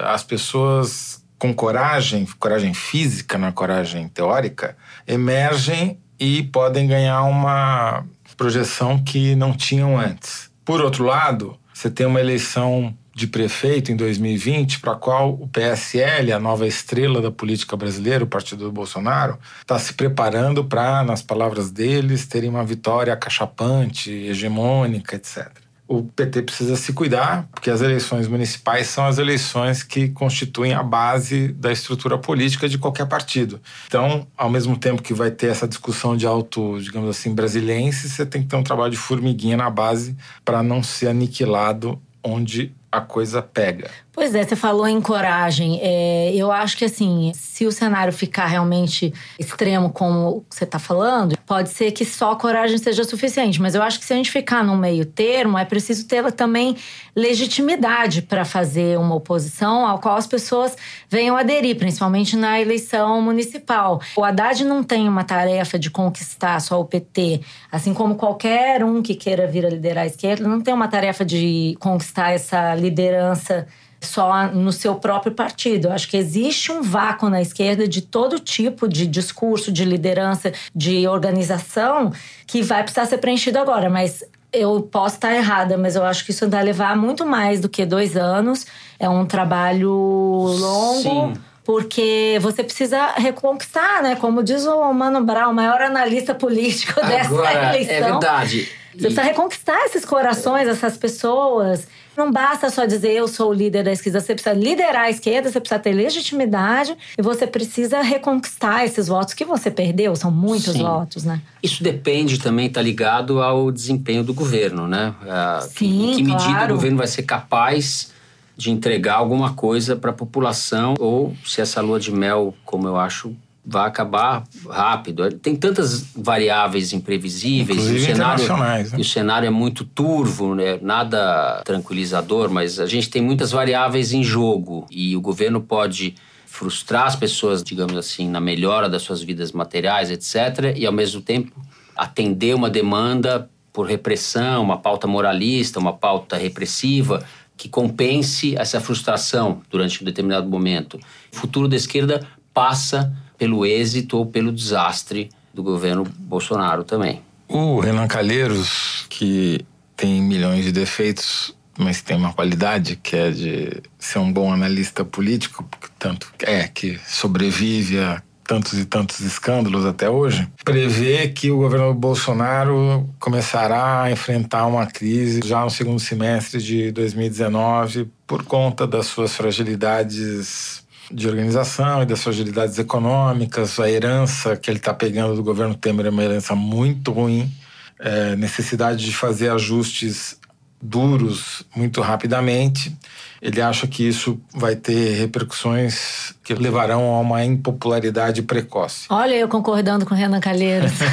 [0.03, 8.05] as pessoas com coragem, coragem física, não é coragem teórica, emergem e podem ganhar uma
[8.37, 10.51] projeção que não tinham antes.
[10.65, 15.49] Por outro lado, você tem uma eleição de prefeito em 2020, para a qual o
[15.49, 21.03] PSL, a nova estrela da política brasileira, o partido do Bolsonaro, está se preparando para,
[21.03, 27.71] nas palavras deles, terem uma vitória acachapante, hegemônica, etc o PT precisa se cuidar, porque
[27.71, 33.07] as eleições municipais são as eleições que constituem a base da estrutura política de qualquer
[33.07, 33.59] partido.
[33.87, 38.27] Então, ao mesmo tempo que vai ter essa discussão de alto, digamos assim, brasilense, você
[38.27, 43.01] tem que ter um trabalho de formiguinha na base para não ser aniquilado onde a
[43.01, 43.91] coisa pega.
[44.19, 45.79] Pois é, você falou em coragem.
[45.81, 51.39] É, eu acho que assim, se o cenário ficar realmente extremo como você está falando,
[51.47, 53.63] pode ser que só coragem seja suficiente.
[53.63, 56.77] Mas eu acho que se a gente ficar no meio termo, é preciso ter também
[57.15, 60.77] legitimidade para fazer uma oposição ao qual as pessoas
[61.09, 64.01] venham aderir, principalmente na eleição municipal.
[64.17, 69.01] O Haddad não tem uma tarefa de conquistar só o PT, assim como qualquer um
[69.01, 73.65] que queira vir a liderar a esquerda, não tem uma tarefa de conquistar essa liderança
[74.01, 75.89] só no seu próprio partido.
[75.89, 80.53] Eu acho que existe um vácuo na esquerda de todo tipo de discurso, de liderança,
[80.75, 82.13] de organização
[82.47, 83.91] que vai precisar ser preenchido agora.
[83.91, 87.69] Mas eu posso estar errada, mas eu acho que isso vai levar muito mais do
[87.69, 88.67] que dois anos.
[88.99, 91.03] É um trabalho longo.
[91.03, 94.17] Sim porque você precisa reconquistar, né?
[94.17, 97.95] Como diz o Mano Brown, o maior analista político dessa Agora, eleição.
[97.95, 98.69] É verdade.
[98.93, 101.87] Você precisa reconquistar esses corações, essas pessoas.
[102.19, 105.49] Não basta só dizer eu sou o líder da esquerda, você precisa liderar a esquerda,
[105.49, 110.73] você precisa ter legitimidade e você precisa reconquistar esses votos que você perdeu, são muitos
[110.73, 110.83] Sim.
[110.83, 111.41] votos, né?
[111.63, 115.15] Isso depende também, está ligado ao desempenho do governo, né?
[115.23, 116.73] Ah, Sim, em que medida claro.
[116.73, 118.13] o governo vai ser capaz
[118.57, 122.97] de entregar alguma coisa para a população ou se essa lua de mel, como eu
[122.97, 123.33] acho,
[123.71, 125.31] vai acabar rápido.
[125.33, 127.79] Tem tantas variáveis imprevisíveis.
[127.79, 128.99] Inclusive e o cenário, internacionais, né?
[128.99, 130.79] e o cenário é muito turvo, né?
[130.81, 136.15] nada tranquilizador, mas a gente tem muitas variáveis em jogo e o governo pode
[136.47, 141.21] frustrar as pessoas, digamos assim, na melhora das suas vidas materiais, etc., e ao mesmo
[141.21, 141.53] tempo
[141.95, 147.23] atender uma demanda por repressão, uma pauta moralista, uma pauta repressiva
[147.55, 150.99] que compense essa frustração durante um determinado momento.
[151.33, 157.23] O futuro da esquerda passa pelo êxito ou pelo desastre do governo Bolsonaro também.
[157.49, 159.65] O Renan Calheiros, que
[159.97, 165.05] tem milhões de defeitos, mas tem uma qualidade que é de ser um bom analista
[165.05, 165.67] político,
[165.99, 171.93] tanto é que sobrevive a tantos e tantos escândalos até hoje, prevê que o governo
[171.93, 179.07] Bolsonaro começará a enfrentar uma crise já no segundo semestre de 2019 por conta das
[179.07, 185.43] suas fragilidades de organização e das fragilidades econômicas, a herança que ele está pegando do
[185.43, 187.51] governo Temer é uma herança muito ruim,
[187.99, 190.39] é, necessidade de fazer ajustes
[190.81, 192.97] duros muito rapidamente.
[193.41, 199.07] Ele acha que isso vai ter repercussões que levarão a uma impopularidade precoce.
[199.09, 200.93] Olha, eu concordando com o Renan Calheiros.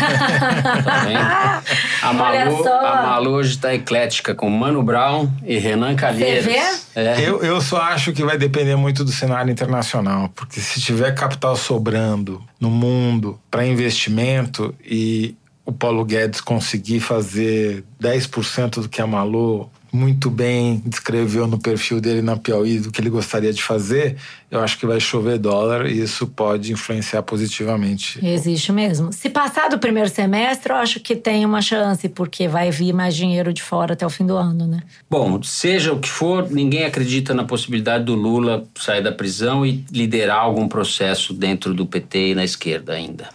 [0.86, 1.62] Tá?
[2.02, 6.46] A Malu, a Malu hoje está eclética com Mano Brown e Renan Calheiros.
[6.46, 6.60] vê?
[6.96, 7.20] É.
[7.20, 11.56] Eu, eu só acho que vai depender muito do cenário internacional, porque se tiver capital
[11.56, 19.08] sobrando no mundo para investimento e o Paulo Guedes conseguir fazer 10% do que a
[19.08, 24.18] Malu muito bem descreveu no perfil dele na Piauí do que ele gostaria de fazer,
[24.52, 28.20] eu acho que vai chover dólar e isso pode influenciar positivamente.
[28.24, 29.14] Existe mesmo.
[29.14, 33.16] Se passar do primeiro semestre, eu acho que tem uma chance, porque vai vir mais
[33.16, 34.82] dinheiro de fora até o fim do ano, né?
[35.10, 39.86] Bom, seja o que for, ninguém acredita na possibilidade do Lula sair da prisão e
[39.90, 43.30] liderar algum processo dentro do PT e na esquerda ainda.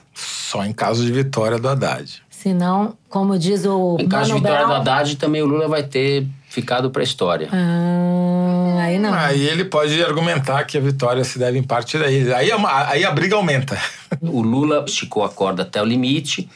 [0.50, 2.22] Só em caso de vitória do Haddad.
[2.28, 5.46] Se não, como diz o Em caso de Mano vitória do Brown, Haddad, também o
[5.46, 7.48] Lula vai ter ficado para a história.
[7.52, 9.14] Ah, aí não.
[9.14, 12.32] Aí ele pode argumentar que a vitória se deve em parte daí.
[12.32, 13.78] Aí, é uma- aí a briga aumenta.
[14.22, 16.48] O Lula esticou a corda até o limite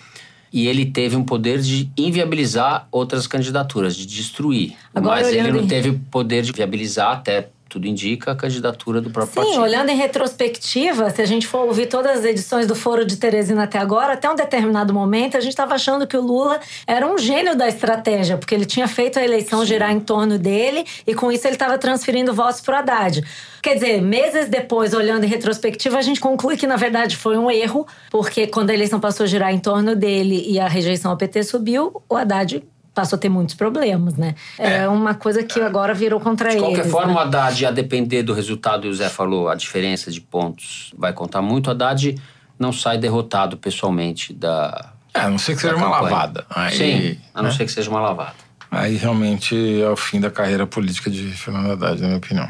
[0.52, 4.74] e ele teve um poder de inviabilizar outras candidaturas, de destruir.
[4.92, 9.34] Agora, Mas ele não teve poder de viabilizar, até tudo indica, a candidatura do próprio
[9.34, 9.62] Sim, partido.
[9.62, 13.64] olhando em retrospectiva, se a gente for ouvir todas as edições do Foro de Teresina
[13.64, 17.18] até agora, até um determinado momento, a gente estava achando que o Lula era um
[17.18, 21.32] gênio da estratégia, porque ele tinha feito a eleição girar em torno dele e com
[21.32, 23.24] isso ele estava transferindo votos para o Haddad.
[23.60, 27.50] Quer dizer, meses depois, olhando em retrospectiva, a gente conclui que na verdade foi um
[27.50, 31.16] erro, porque quando a eleição passou a girar em torno dele e a rejeição ao
[31.16, 32.62] PT subiu, o Haddad
[32.94, 34.35] passou a ter muitos problemas, né?
[34.59, 36.64] É, uma coisa que agora virou contra De ele.
[36.64, 40.20] qualquer forma, o Haddad, a depender do resultado, e o Zé falou, a diferença de
[40.20, 41.66] pontos vai contar muito.
[41.66, 42.14] O Haddad
[42.59, 44.92] não sai derrotado pessoalmente da.
[45.12, 46.11] É, a não ser que seja da uma campanha.
[46.12, 46.46] lavada.
[46.50, 47.57] Aí, Sim, a não né?
[47.57, 48.35] ser que seja uma lavada.
[48.70, 52.48] aí realmente é o fim da carreira política de Fernando Haddad, na minha opinião.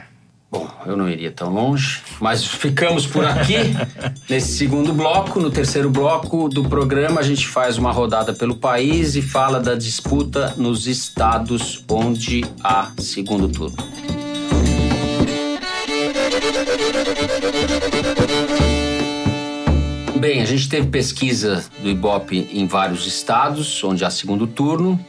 [0.54, 3.56] Bom, eu não iria tão longe, mas ficamos por aqui
[4.30, 5.40] nesse segundo bloco.
[5.40, 9.74] No terceiro bloco do programa, a gente faz uma rodada pelo país e fala da
[9.74, 13.76] disputa nos estados onde há segundo turno.
[20.20, 25.04] Bem, a gente teve pesquisa do Ibope em vários estados onde há segundo turno.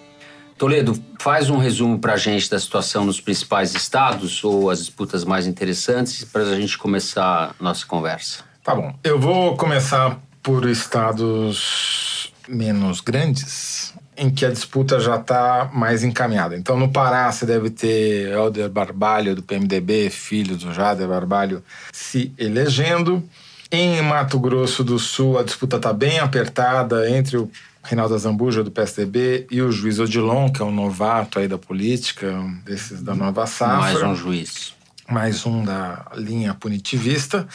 [0.58, 5.26] Toledo, faz um resumo para a gente da situação nos principais estados ou as disputas
[5.26, 8.44] mais interessantes para a gente começar nossa conversa.
[8.64, 8.96] Tá bom.
[9.04, 16.56] Eu vou começar por estados menos grandes, em que a disputa já está mais encaminhada.
[16.56, 22.32] Então, no Pará, você deve ter Helder Barbalho, do PMDB, filho do Jader Barbalho, se
[22.38, 23.28] elegendo.
[23.72, 27.50] Em Mato Grosso do Sul, a disputa está bem apertada entre o
[27.86, 32.34] Reinaldo Zambuja, do PSDB, e o juiz Odilon, que é um novato aí da política,
[32.66, 33.78] desses da nova safra.
[33.78, 34.74] Mais um juiz.
[35.08, 37.48] Mais um da linha punitivista.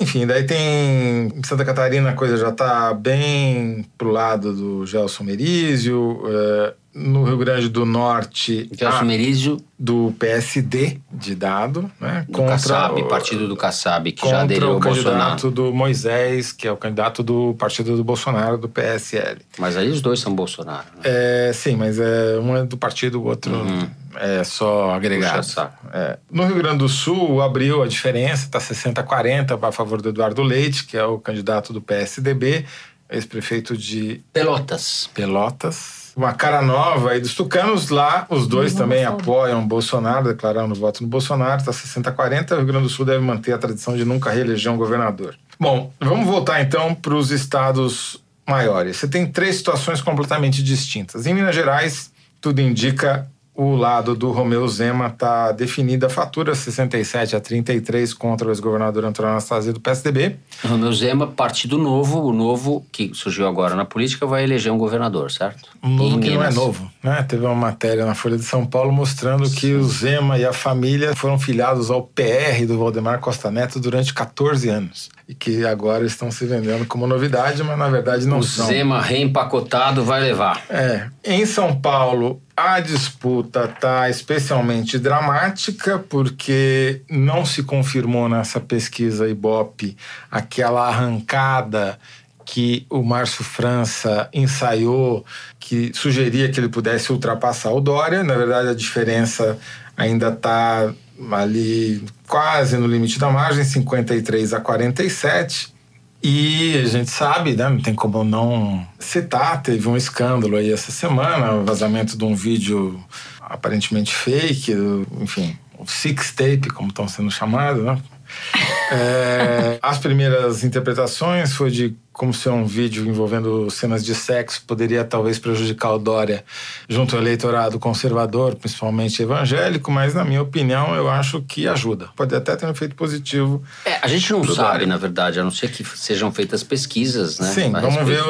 [0.00, 1.28] Enfim, daí tem.
[1.28, 6.22] Em Santa Catarina a coisa já está bem pro lado do Gelson Merizio.
[6.26, 8.70] É, no Rio Grande do Norte.
[8.72, 9.58] Gelson Merizio.
[9.78, 12.24] Do PSD de dado, né?
[12.26, 15.00] Do contra Kassab, o, partido do Kassab, que já aderiu ao Bolsonaro.
[15.00, 19.38] o candidato do Moisés, que é o candidato do partido do Bolsonaro, do PSL.
[19.58, 20.86] Mas aí os dois são Bolsonaro.
[20.94, 21.02] Né?
[21.04, 23.86] É, sim, mas é, um é do partido, o outro uhum.
[24.14, 25.46] é só agregado.
[25.92, 26.18] É.
[26.30, 30.86] No Rio Grande do Sul, abriu a diferença, está 60-40 a favor do Eduardo Leite,
[30.86, 32.64] que é o candidato do PSDB,
[33.10, 35.10] ex-prefeito de Pelotas.
[35.12, 38.26] Pelotas uma cara nova aí dos tucanos lá.
[38.30, 38.78] Os dois uhum.
[38.78, 42.52] também apoiam Bolsonaro, declararam o voto no Bolsonaro, está 60-40.
[42.52, 45.36] O Rio Grande do Sul deve manter a tradição de nunca reeleger um governador.
[45.60, 48.96] Bom, vamos voltar então para os estados maiores.
[48.96, 51.26] Você tem três situações completamente distintas.
[51.26, 57.34] Em Minas Gerais, tudo indica o lado do Romeu Zema está definida a fatura 67
[57.34, 60.36] a 33 contra o ex-governador Antônio Anastasia do PSDB.
[60.62, 65.30] Romeu Zema, partido novo, o novo que surgiu agora na política, vai eleger um governador,
[65.30, 65.70] certo?
[65.82, 66.54] Um novo que Minas.
[66.54, 66.90] não é novo.
[67.02, 67.22] Né?
[67.22, 71.16] Teve uma matéria na Folha de São Paulo mostrando que o Zema e a família
[71.16, 76.30] foram filiados ao PR do Valdemar Costa Neto durante 14 anos e que agora estão
[76.30, 78.66] se vendendo como novidade, mas na verdade não o são.
[78.66, 80.62] O Zema reempacotado vai levar.
[80.70, 81.08] É.
[81.28, 89.96] Em São Paulo, a disputa está especialmente dramática porque não se confirmou nessa pesquisa Ibope
[90.30, 91.98] aquela arrancada
[92.44, 95.26] que o Márcio França ensaiou,
[95.58, 98.22] que sugeria que ele pudesse ultrapassar o Dória.
[98.22, 99.58] Na verdade, a diferença
[99.96, 100.94] ainda está
[101.32, 105.74] ali quase no limite da margem, 53 a 47.
[106.22, 110.90] E a gente sabe, né, não tem como não citar, teve um escândalo aí essa
[110.90, 112.98] semana, o vazamento de um vídeo
[113.40, 114.72] aparentemente fake,
[115.20, 117.98] enfim, o six tape, como estão sendo chamados, né?
[118.88, 125.04] É, as primeiras interpretações foi de como se um vídeo envolvendo cenas de sexo poderia
[125.04, 126.42] talvez prejudicar o Dória
[126.88, 132.08] junto ao eleitorado conservador, principalmente evangélico, mas na minha opinião eu acho que ajuda.
[132.16, 133.62] Pode até ter um efeito positivo.
[133.84, 134.86] É, a gente não sabe, Dória.
[134.86, 137.52] na verdade, a não ser que sejam feitas pesquisas, né?
[137.52, 138.22] Sim, vamos ver,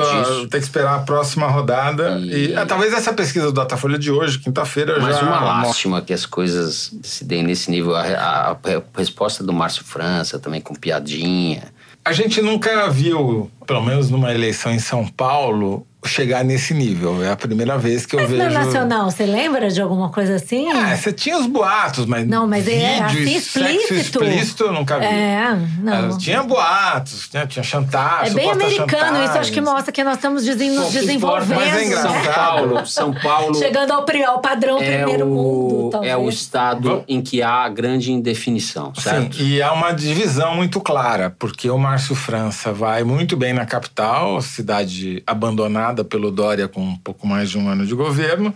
[0.50, 2.18] tem que esperar a próxima rodada.
[2.18, 5.00] E, e ah, talvez essa pesquisa do Datafolha de hoje, quinta-feira, já...
[5.00, 7.94] Mas uma lástima que as coisas se deem nesse nível.
[7.94, 8.58] A, a, a
[8.98, 11.75] resposta do Márcio França também com piadinha
[12.06, 17.22] a gente nunca viu, pelo menos numa eleição em São Paulo, chegar nesse nível.
[17.22, 18.42] É a primeira vez que eu mas vejo.
[18.42, 20.70] Mas na nacional, você lembra de alguma coisa assim?
[20.70, 22.26] É, você tinha os boatos, mas.
[22.26, 24.22] Não, mas é assim explícito.
[24.22, 25.06] explícito eu nunca vi.
[25.06, 26.18] É, não.
[26.18, 28.32] Tinha boatos, tinha, tinha chantagem.
[28.32, 31.56] É bem americano, isso acho que mostra que nós estamos nos desenvolvendo.
[31.56, 32.06] Mas é engraçado.
[32.06, 33.54] São Paulo, São Paulo.
[33.54, 35.90] Chegando ao, ao padrão é primeiro o, mundo.
[35.90, 36.12] Talvez.
[36.12, 39.36] É o estado em que há grande indefinição, certo?
[39.36, 43.66] Sim, e há uma divisão muito clara, porque o Márcio França vai muito bem na
[43.66, 48.54] capital, cidade abandonada pelo Dória com um pouco mais de um ano de governo.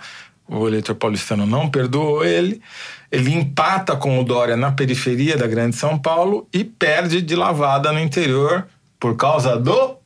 [0.48, 2.60] O eleitor paulistano não perdoou ele.
[3.10, 7.92] Ele empata com o Dória na periferia da Grande São Paulo e perde de lavada
[7.92, 8.66] no interior
[8.98, 9.96] por causa do.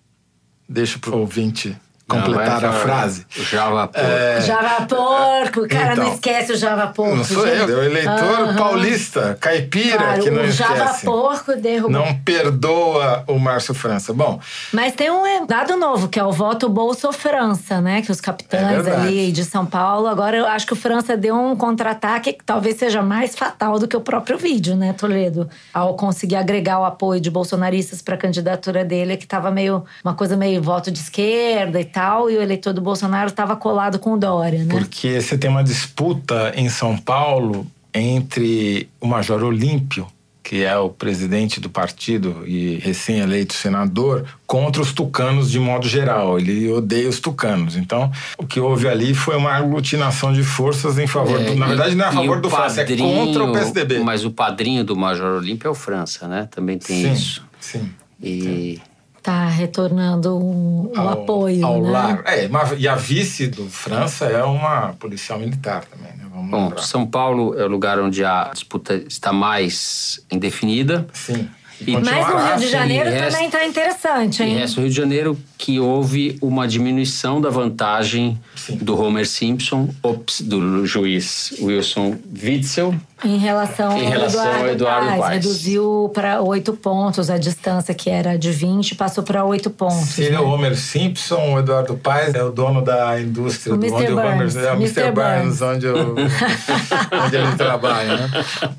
[0.69, 1.77] Deixa pro ouvinte
[2.09, 3.27] completar não, é a frase.
[3.31, 4.07] Java Porco.
[4.07, 4.41] É...
[4.43, 7.17] Java Porco, o cara então, não esquece o Java Porco.
[7.17, 7.71] Não sou gente.
[7.71, 8.57] eu, é o eleitor uhum.
[8.57, 10.73] paulista, caipira, claro, que não o esquece.
[10.73, 11.91] O Java Porco derrubou.
[11.91, 14.13] Não perdoa o Márcio França.
[14.13, 14.39] Bom.
[14.73, 18.03] Mas tem um dado novo, que é o voto Bolso-França, né?
[18.03, 20.07] Que os capitães é ali de São Paulo.
[20.07, 23.89] Agora eu acho que o França deu um contra-ataque que talvez seja mais fatal do
[23.89, 25.49] que o próprio vídeo, né, Toledo?
[25.73, 30.15] Ao conseguir agregar o apoio de bolsonaristas para a candidatura dele, que estava meio uma
[30.15, 34.15] coisa meio voto de esquerda e tal e o eleitor do Bolsonaro estava colado com
[34.15, 34.75] o Dória, né?
[34.75, 37.65] Porque você tem uma disputa em São Paulo
[37.95, 40.09] entre o Major Olímpio,
[40.43, 46.39] que é o presidente do partido e recém-eleito senador, contra os tucanos de modo geral.
[46.39, 47.77] Ele odeia os tucanos.
[47.77, 51.55] Então, o que houve ali foi uma aglutinação de forças em favor É, do.
[51.55, 54.01] Na e- verdade, não é a favor do França, é contra o PSDB.
[54.01, 56.49] Mas o padrinho do Major Olímpio é o França, né?
[56.51, 57.43] Também tem sim, isso.
[57.61, 57.89] sim.
[58.23, 58.81] E
[59.25, 61.91] Tá retornando o, o apoio, ao né?
[61.91, 62.23] lar.
[62.27, 66.27] É, mas- e a vice do França é uma policial militar também, né?
[66.31, 66.83] Vamos Bom, lembrar.
[66.83, 71.07] São Paulo é o lugar onde a disputa está mais indefinida.
[71.15, 71.49] Sim.
[71.81, 72.69] E Mas no Rio de.
[72.69, 74.57] Janeiro também tá interessante, E hein?
[74.59, 78.77] resta o Rio de Janeiro que houve uma diminuição da vantagem Sim.
[78.77, 82.95] do Homer Simpson, ops, do juiz Wilson Witzel.
[83.25, 85.33] Em relação, Em relação ao ao Eduardo, Paes, Paes.
[85.45, 90.09] reduziu para oito pontos a distância que era de 20, passou para oito pontos.
[90.11, 93.79] Se ele é o Homer Simpson, o Eduardo Paes é o dono da indústria O
[93.79, 94.03] do Mr.
[94.03, 95.01] onde o Homer Burns, é o Mr.
[95.01, 95.13] Mr.
[95.13, 95.63] Burns, Burns.
[95.63, 96.15] onde, o-
[97.25, 98.31] onde ele trabalha, né?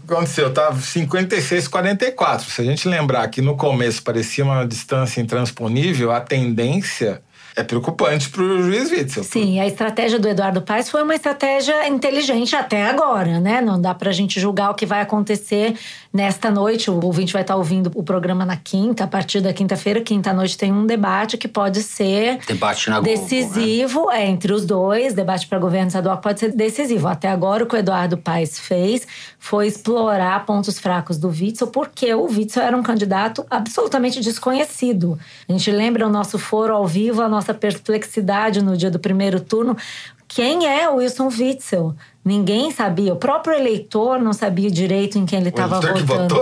[0.04, 0.54] O que aconteceu?
[0.54, 2.52] Tava 56 44.
[2.52, 6.65] Se a gente lembrar que no começo parecia uma distância intransponível, a tendência
[7.56, 9.24] é preocupante para o juiz Witzel.
[9.24, 13.62] Sim, a estratégia do Eduardo Paes foi uma estratégia inteligente até agora, né?
[13.62, 15.74] Não dá pra gente julgar o que vai acontecer
[16.16, 16.90] nesta noite.
[16.90, 20.00] O ouvinte vai estar ouvindo o programa na quinta, a partir da quinta-feira.
[20.00, 23.18] Quinta-noite tem um debate que pode ser Debate na Globo, né?
[23.18, 25.14] decisivo é, entre os dois.
[25.14, 27.10] Debate para governo estadual pode ser decisivo.
[27.10, 29.06] Até agora, o que o Eduardo Paes fez
[29.38, 35.20] foi explorar pontos fracos do Witzel, porque o Witzel era um candidato absolutamente desconhecido.
[35.50, 39.42] A gente lembra o nosso foro ao vivo, a nossa perplexidade no dia do primeiro
[39.42, 39.76] turno.
[40.30, 41.94] Quem é o Wilson Witzel?
[42.26, 43.14] Ninguém sabia.
[43.14, 46.36] O próprio eleitor não sabia direito em quem ele estava votando.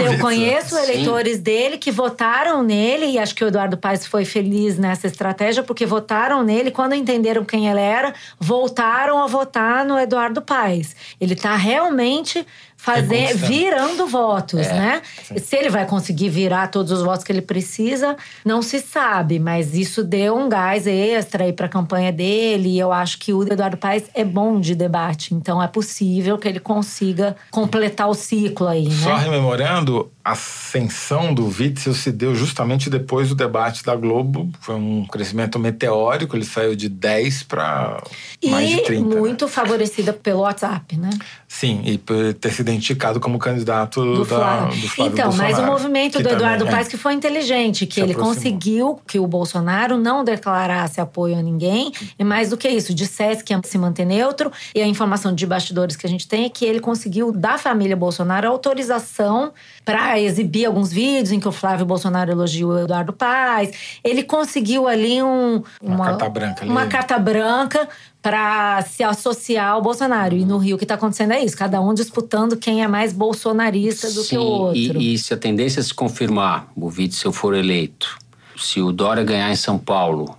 [0.00, 0.82] Eu conheço Sim.
[0.82, 5.64] eleitores dele que votaram nele, e acho que o Eduardo Paes foi feliz nessa estratégia,
[5.64, 10.94] porque votaram nele, quando entenderam quem ele era, voltaram a votar no Eduardo Paes.
[11.20, 12.46] Ele está realmente
[12.76, 13.46] fazer, Reconquistando.
[13.52, 15.02] virando votos, É, né?
[15.38, 19.74] Se ele vai conseguir virar todos os votos que ele precisa, não se sabe, mas
[19.74, 23.42] isso deu um gás extra aí para a campanha dele, e eu acho que o
[23.42, 28.68] Eduardo Paes é bom de debate, então é possível que ele consiga completar o ciclo
[28.68, 28.94] aí, né?
[29.02, 34.50] Só rememorando, ascensão do Witzel se deu justamente depois do debate da Globo.
[34.60, 38.02] Foi um crescimento meteórico, ele saiu de 10 para
[38.44, 39.08] mais de E 30.
[39.14, 39.20] né?
[39.20, 41.10] muito favorecida pelo WhatsApp, né?
[41.48, 44.80] Sim, e por ter sido indicado como candidato Do da, Flávio.
[44.80, 46.70] do Flávio então, mas o Bolsonaro, movimento do Eduardo é.
[46.70, 48.34] Paes que foi inteligente, que Se ele aproximou.
[48.34, 51.92] conseguiu que o Bolsonaro não declarasse apoio a ninguém.
[52.18, 54.50] E mais do que isso, dissesse que ia se manter neutro.
[54.74, 57.96] E a informação de bastidores que a gente tem é que ele conseguiu, da família
[57.96, 59.52] Bolsonaro, autorização
[59.86, 63.70] para exibir alguns vídeos em que o Flávio Bolsonaro elogia o Eduardo Paes.
[64.02, 66.70] Ele conseguiu ali um, Uma carta branca ali.
[66.70, 67.88] Uma carta branca
[68.20, 70.36] para se associar ao Bolsonaro.
[70.36, 73.12] E no Rio o que está acontecendo é isso: cada um disputando quem é mais
[73.12, 75.00] bolsonarista do que o outro.
[75.00, 78.18] E, e se a tendência se confirmar, o Witzel for eleito,
[78.56, 80.36] se o Dória ganhar em São Paulo,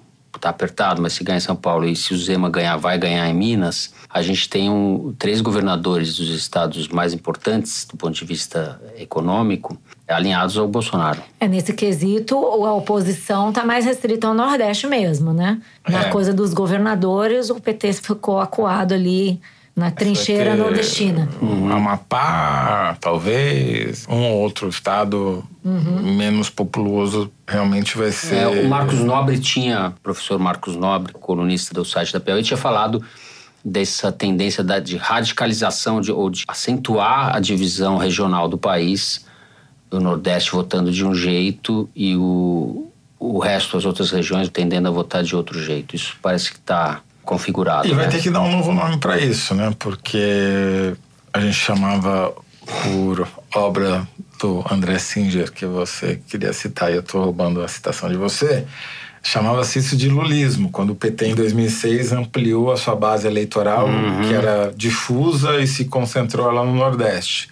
[0.47, 3.27] tá apertado, mas se ganhar em São Paulo e se o Zema ganhar, vai ganhar
[3.29, 8.25] em Minas, a gente tem um, três governadores dos estados mais importantes do ponto de
[8.25, 9.77] vista econômico
[10.07, 11.21] alinhados ao Bolsonaro.
[11.39, 15.61] É, nesse quesito, a oposição está mais restrita ao Nordeste mesmo, né?
[15.87, 16.09] Na É.
[16.09, 19.39] coisa dos governadores, o PT ficou acuado ali
[19.77, 21.29] na trincheira ter nordestina.
[21.39, 26.15] o Amapá, talvez, um ou outro estado Uhum.
[26.15, 28.37] menos populoso realmente vai ser.
[28.37, 32.57] É, o Marcos Nobre tinha, o professor Marcos Nobre, colunista do site da PL, tinha
[32.57, 33.03] falado
[33.63, 39.25] dessa tendência da, de radicalização de, ou de acentuar a divisão regional do país,
[39.91, 44.91] o Nordeste votando de um jeito e o, o resto, as outras regiões, tendendo a
[44.91, 45.95] votar de outro jeito.
[45.97, 47.87] Isso parece que está configurado.
[47.87, 48.11] E vai né?
[48.11, 49.75] ter que dar um novo nome para isso, né?
[49.77, 50.93] Porque
[51.33, 52.33] a gente chamava
[52.83, 54.07] por obra
[54.39, 58.65] do André Singer, que você queria citar, e eu estou roubando a citação de você,
[59.23, 64.21] chamava-se isso de lulismo, quando o PT em 2006 ampliou a sua base eleitoral, Uhum.
[64.21, 67.49] que era difusa e se concentrou lá no Nordeste.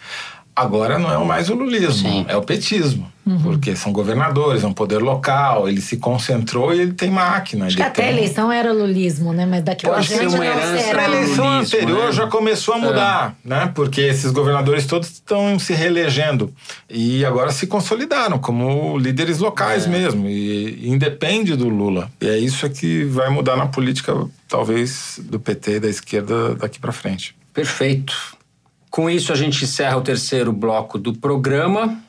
[0.56, 2.26] Agora não é mais o lulismo, Sim.
[2.28, 3.12] é o petismo.
[3.42, 7.66] Porque são governadores, é um poder local, ele se concentrou e ele tem máquina.
[7.66, 8.18] Acho ele que até a tem...
[8.18, 9.48] eleição era lulismo, né?
[9.48, 12.12] Mas daqui pra Pode ser frente uma não herança do eleição lulismo, anterior né?
[12.12, 13.72] já começou a mudar, né?
[13.74, 16.54] Porque esses governadores todos estão se reelegendo
[16.88, 22.12] e agora se consolidaram como líderes locais mesmo e independe do Lula.
[22.22, 24.14] E é isso que vai mudar na política,
[24.48, 27.36] talvez, do PT e da esquerda daqui para frente.
[27.52, 28.35] Perfeito.
[28.96, 32.02] Com isso, a gente encerra o terceiro bloco do programa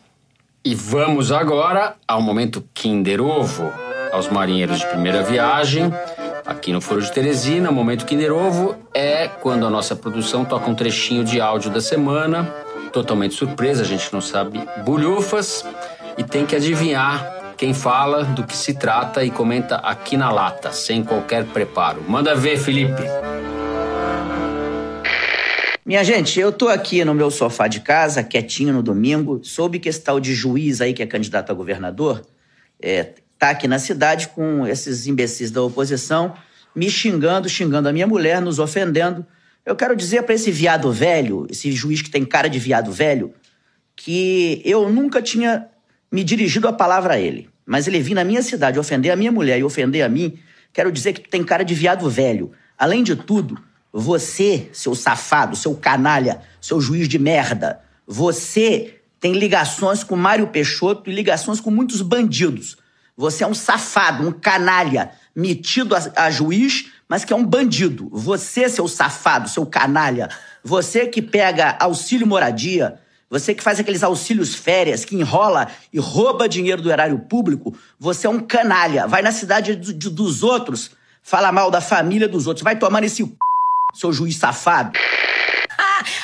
[0.64, 3.72] e vamos agora ao momento Kinder Ovo.
[4.12, 5.93] aos marinheiros de primeira viagem.
[6.47, 10.76] Aqui no Foro de Teresina, Momento Kinder Ovo é quando a nossa produção toca um
[10.76, 12.55] trechinho de áudio da semana,
[12.93, 15.66] totalmente surpresa, a gente não sabe bulhufas,
[16.16, 20.70] e tem que adivinhar quem fala, do que se trata e comenta aqui na lata,
[20.70, 22.05] sem qualquer preparo.
[22.07, 23.03] Manda ver, Felipe.
[25.87, 29.89] Minha gente, eu tô aqui no meu sofá de casa, quietinho no domingo, soube que
[29.89, 32.26] esse tal de juiz aí que é candidato a governador
[32.82, 36.34] é, tá aqui na cidade com esses imbecis da oposição
[36.74, 39.24] me xingando, xingando a minha mulher, nos ofendendo.
[39.64, 43.32] Eu quero dizer para esse viado velho, esse juiz que tem cara de viado velho,
[43.95, 45.68] que eu nunca tinha
[46.11, 47.49] me dirigido a palavra a ele.
[47.64, 50.37] Mas ele vir na minha cidade ofender a minha mulher e ofender a mim,
[50.72, 52.51] quero dizer que tu tem cara de viado velho.
[52.76, 53.57] Além de tudo,
[53.99, 61.09] você, seu safado, seu canalha, seu juiz de merda, você tem ligações com Mário Peixoto
[61.09, 62.76] e ligações com muitos bandidos.
[63.16, 68.11] Você é um safado, um canalha, metido a, a, juiz, mas que é um bandido.
[68.12, 70.28] Você, seu safado, seu canalha,
[70.62, 76.47] você que pega auxílio moradia, você que faz aqueles auxílios férias, que enrola e rouba
[76.47, 79.07] dinheiro do erário público, você é um canalha.
[79.07, 80.90] Vai na cidade do, de, dos outros,
[81.22, 82.62] fala mal da família dos outros.
[82.62, 83.45] Vai tomar nesse c
[83.99, 84.99] seu juiz safado.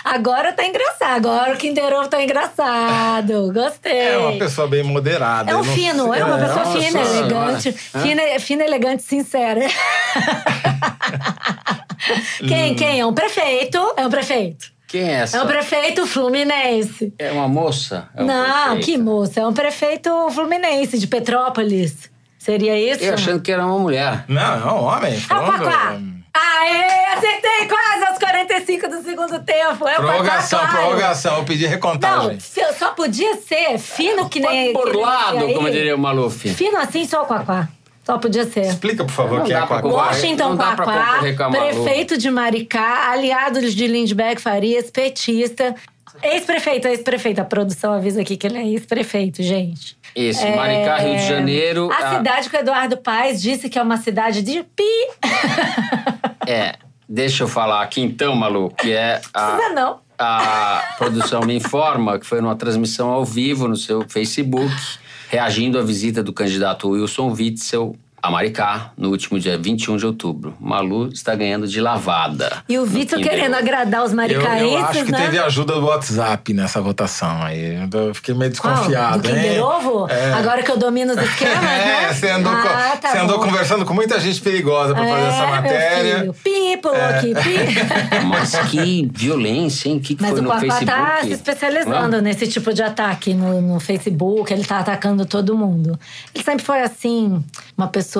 [0.04, 1.28] Agora tá engraçado.
[1.28, 3.52] Agora o Kinder Ovo tá engraçado.
[3.52, 3.92] Gostei.
[3.92, 5.50] É uma pessoa bem moderada.
[5.50, 6.20] É um fino, sei.
[6.20, 7.72] é uma pessoa Nossa, fina, elegante.
[7.72, 9.60] Fina, fina, elegante, sincera.
[12.46, 13.00] quem, quem?
[13.00, 13.78] É um prefeito?
[13.96, 14.72] É um prefeito.
[14.86, 15.38] Quem é essa?
[15.38, 17.14] É um prefeito fluminense.
[17.18, 18.08] É uma moça?
[18.14, 18.84] É um Não, prefeito?
[18.84, 19.40] que moça.
[19.40, 22.10] É um prefeito fluminense, de Petrópolis.
[22.38, 23.02] Seria isso?
[23.02, 24.24] Eu achando que era uma mulher.
[24.28, 25.14] Não, é um homem.
[25.14, 25.98] É Quaquá.
[26.34, 29.86] Aê, acertei quase aos 45 do segundo tempo.
[29.86, 30.76] É o Prorrogação, claro.
[30.76, 31.36] prorrogação.
[31.38, 32.40] Eu pedi Não, recontagem.
[32.40, 34.50] se- só podia ser fino que nem.
[34.50, 36.48] que nem Borlado, como diria o Maluf.
[36.54, 37.68] Fino assim, só o Quaquá.
[38.04, 38.62] Só podia ser.
[38.62, 39.86] Explica, por favor, Não quem é Quaquá.
[39.88, 41.20] Washington não Quaquá,
[41.50, 41.50] Malu.
[41.50, 45.74] prefeito de Maricá, aliado de Lindbergh Farias, petista.
[46.22, 47.40] Ex-prefeito, ex-prefeito.
[47.40, 49.96] A produção avisa aqui que ele é ex-prefeito, gente.
[50.14, 51.90] Isso, Maricá, Rio de Janeiro.
[51.90, 54.84] A a- cidade que o Eduardo Paes disse que é uma cidade de pi.
[56.46, 56.74] É,
[57.08, 59.52] deixa eu falar aqui então, Malu, que é a.
[59.52, 60.00] Precisa não.
[60.18, 64.72] A produção me informa que foi numa transmissão ao vivo no seu Facebook,
[65.28, 70.54] reagindo à visita do candidato Wilson Witzel a Maricá no último dia 21 de outubro.
[70.60, 72.62] Malu está ganhando de lavada.
[72.68, 75.18] E o Vitor querendo agradar os Eu, maricaenses, eu acho que né?
[75.18, 77.88] teve ajuda do WhatsApp nessa votação aí.
[77.92, 79.34] Eu fiquei meio desconfiado, Qual?
[79.34, 79.60] Do hein?
[79.60, 80.06] Ovo?
[80.08, 80.32] É.
[80.34, 82.04] Agora que eu domino os esquemas, né?
[82.04, 85.42] É, você andou, ah, tá você andou conversando com muita gente perigosa pra fazer essa
[85.42, 86.32] É, matéria.
[86.44, 88.24] People aqui, pi.
[88.28, 89.96] Mas que violência, hein?
[89.96, 90.86] O que, que Mas foi o no Quaquá Facebook?
[90.86, 92.20] tá se especializando Hã?
[92.20, 95.98] nesse tipo de ataque no, no Facebook, ele tá atacando todo mundo.
[96.32, 97.42] Ele sempre foi assim,
[97.76, 98.11] uma pessoa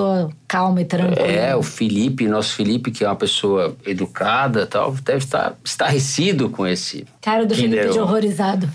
[0.49, 1.26] calma e tranquila.
[1.26, 6.66] É, o Felipe, nosso Felipe, que é uma pessoa educada tal, deve estar estarrecido com
[6.66, 7.07] esse.
[7.20, 8.68] Cara do Felipe de horrorizado.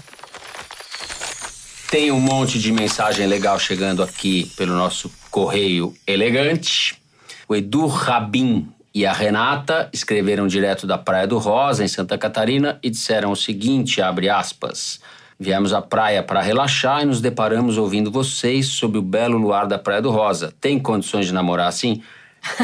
[1.89, 7.01] Tem um monte de mensagem legal chegando aqui pelo nosso correio elegante.
[7.47, 12.77] O Edu Rabin e a Renata escreveram direto da Praia do Rosa, em Santa Catarina,
[12.83, 14.99] e disseram o seguinte, abre aspas...
[15.39, 19.77] Viemos à praia para relaxar e nos deparamos ouvindo vocês sob o belo luar da
[19.77, 20.51] Praia do Rosa.
[20.59, 22.01] Tem condições de namorar assim?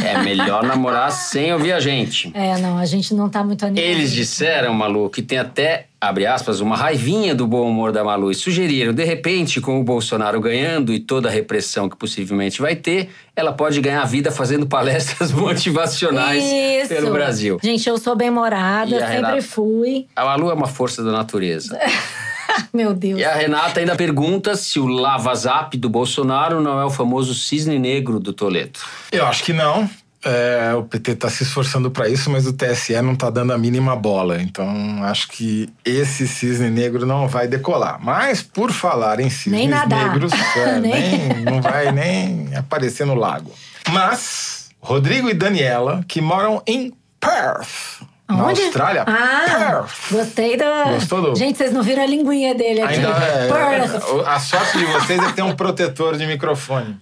[0.04, 2.32] É melhor namorar sem ouvir a gente.
[2.34, 3.84] É, não, a gente não tá muito animado.
[3.84, 8.32] Eles disseram, Malu, que tem até, abre aspas, uma raivinha do bom humor da Malu
[8.32, 12.76] e sugeriram, de repente, com o Bolsonaro ganhando e toda a repressão que possivelmente vai
[12.76, 16.88] ter, ela pode ganhar vida fazendo palestras motivacionais Isso.
[16.88, 17.60] pelo Brasil.
[17.62, 19.42] Gente, eu sou bem-morada, sempre Renata?
[19.44, 20.08] fui.
[20.16, 21.78] A Malu é uma força da natureza.
[22.74, 23.20] Meu Deus.
[23.20, 27.34] E a Renata ainda pergunta se o Lava Zap do Bolsonaro não é o famoso
[27.34, 28.80] cisne negro do Toledo.
[29.12, 29.90] Eu acho que não.
[30.26, 33.58] É, o PT está se esforçando para isso, mas o TSE não está dando a
[33.58, 34.42] mínima bola.
[34.42, 38.00] Então, acho que esse cisne negro não vai decolar.
[38.02, 39.52] Mas, por falar em cisnes
[39.90, 43.52] negros, é, nem- não vai nem aparecer no lago.
[43.92, 48.66] Mas, Rodrigo e Daniela, que moram em Perth, na?
[48.66, 49.04] Austrália.
[49.08, 49.46] Ah,
[49.84, 50.12] Perth.
[50.12, 50.84] gostei da.
[50.86, 52.94] Gostou do- Gente, vocês não viram a linguinha dele aqui.
[52.96, 54.04] Ainda é, Perth.
[54.28, 56.98] a sorte de vocês é que tem um protetor de microfone.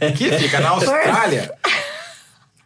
[0.00, 1.52] É, que fica na Austrália,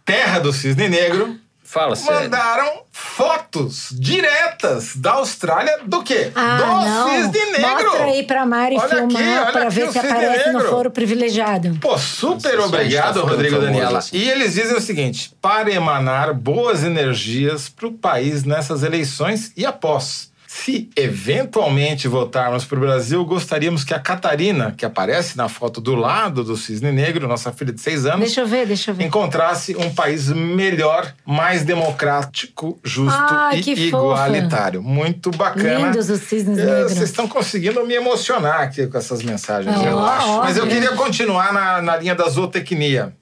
[0.05, 1.39] terra do cisne negro.
[1.67, 2.21] Fala sério.
[2.23, 6.31] Mandaram fotos diretas da Austrália do quê?
[6.35, 7.11] Ah, do não.
[7.11, 7.85] cisne negro.
[7.85, 10.47] Mostra aí pra Mari Olha aqui, filmar olha pra aqui ver o se cisne aparece
[10.47, 10.69] no negro.
[10.71, 11.79] foro privilegiado.
[11.81, 13.99] Pô, super obrigado, tá Rodrigo e Daniela.
[13.99, 14.17] assim.
[14.17, 19.67] E eles dizem o seguinte: para emanar boas energias para o país nessas eleições e
[19.67, 20.31] após.
[20.65, 25.95] Se eventualmente voltarmos para o Brasil, gostaríamos que a Catarina, que aparece na foto do
[25.95, 29.05] lado do cisne negro, nossa filha de seis anos, Deixa eu ver, deixa eu ver.
[29.05, 34.83] encontrasse um país melhor, mais democrático, justo Ai, e igualitário.
[34.83, 35.89] Muito bacana.
[35.89, 36.93] Lindos os cisnes É, negros.
[36.93, 40.27] Vocês estão conseguindo me emocionar aqui com essas mensagens, É, eu acho.
[40.27, 40.43] óbvio.
[40.45, 43.13] Mas eu queria continuar na, na linha da zootecnia.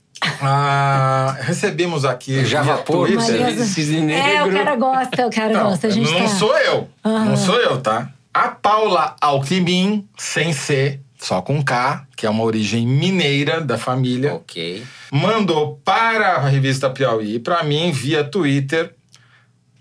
[0.40, 2.42] Ah, recebemos aqui.
[3.52, 5.86] De cisne É, o cara gosta, o cara Não, gosta.
[5.86, 6.28] A gente não tá...
[6.28, 6.88] sou eu.
[7.04, 7.24] Aham.
[7.26, 8.10] Não sou eu, tá?
[8.32, 14.34] A Paula Alckmin, sem C, só com K, que é uma origem mineira da família,
[14.34, 14.84] Ok.
[15.12, 18.92] mandou para a revista Piauí, para mim, via Twitter,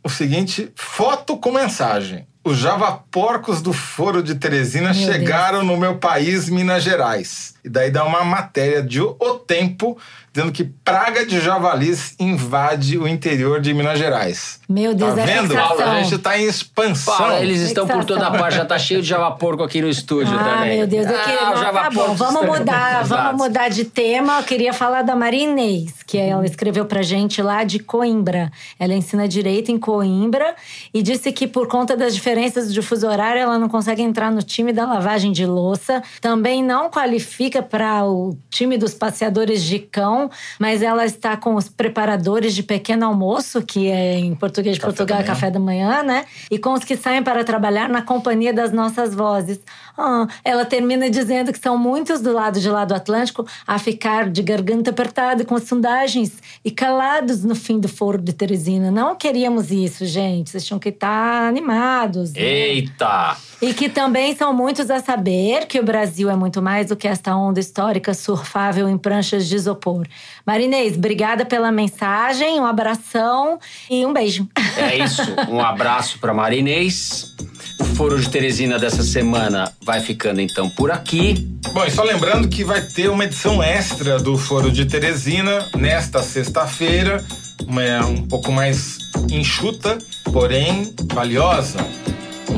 [0.04, 2.28] o seguinte: foto com mensagem.
[2.46, 7.54] Os javaporcos do Foro de Teresina Meu chegaram no meu país, Minas Gerais.
[7.64, 9.16] E daí dá uma matéria de O
[9.48, 9.98] Tempo
[10.34, 14.59] dizendo que praga de javalis invade o interior de Minas Gerais.
[14.67, 15.49] Meu Deus, tá é vendo?
[15.49, 15.91] fixação.
[15.91, 17.38] A gente tá em expansão.
[17.38, 20.43] Eles estão por toda parte, já tá cheio de Java Porco aqui no estúdio Ah,
[20.43, 20.77] também.
[20.79, 21.51] meu Deus, eu Ah, queria.
[21.51, 24.39] o Java tá bom, vamos mudar, vamos mudar de tema.
[24.39, 28.51] Eu queria falar da Maria Inês, que ela escreveu pra gente lá de Coimbra.
[28.79, 30.55] Ela ensina direito em Coimbra
[30.91, 34.41] e disse que por conta das diferenças de fuso horário, ela não consegue entrar no
[34.41, 36.01] time da lavagem de louça.
[36.19, 40.22] Também não qualifica para o time dos passeadores de cão,
[40.59, 44.91] mas ela está com os preparadores de pequeno almoço, que é em português de Café
[44.91, 46.26] Portugal da é café da manhã, né?
[46.49, 49.59] E com os que saem para trabalhar na companhia das nossas vozes.
[49.98, 54.30] Ah, ela termina dizendo que são muitos do lado de lá do Atlântico a ficar
[54.30, 56.32] de garganta apertada com as sondagens
[56.66, 58.89] e calados no fim do foro de Teresina.
[58.89, 60.50] Não queríamos isso, gente.
[60.50, 62.34] Vocês tinham que estar animados.
[62.34, 62.41] né?
[62.41, 63.38] Eita!
[63.62, 67.08] E que também são muitos a saber que o Brasil é muito mais do que
[67.08, 70.06] esta onda histórica surfável em pranchas de isopor.
[70.46, 74.48] Marinês, obrigada pela mensagem, um abração e um beijo.
[74.78, 75.22] É isso.
[75.50, 77.36] Um abraço para Marinês.
[77.80, 81.47] O Foro de Teresina dessa semana vai ficando então por aqui.
[81.71, 86.21] Bom, e só lembrando que vai ter uma edição extra do Foro de Teresina nesta
[86.21, 87.24] sexta-feira,
[87.67, 88.97] uma um pouco mais
[89.32, 89.97] enxuta,
[90.32, 91.80] porém valiosa.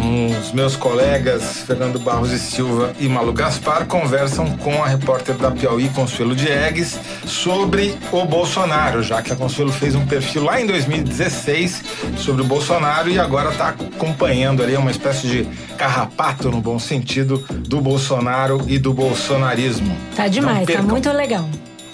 [0.05, 5.49] Os meus colegas Fernando Barros e Silva e Malu Gaspar conversam com a repórter da
[5.49, 10.67] Piauí, Consuelo Diegues, sobre o Bolsonaro, já que a Consuelo fez um perfil lá em
[10.67, 11.83] 2016
[12.17, 17.43] sobre o Bolsonaro e agora está acompanhando ali uma espécie de carrapato, no bom sentido,
[17.67, 19.95] do Bolsonaro e do bolsonarismo.
[20.15, 21.49] Tá demais, tá muito legal.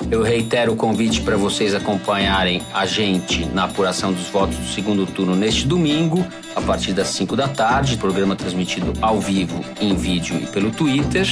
[0.09, 5.05] Eu reitero o convite para vocês acompanharem a gente na apuração dos votos do segundo
[5.05, 6.25] turno neste domingo,
[6.55, 7.97] a partir das 5 da tarde.
[7.97, 11.27] Programa transmitido ao vivo, em vídeo e pelo Twitter.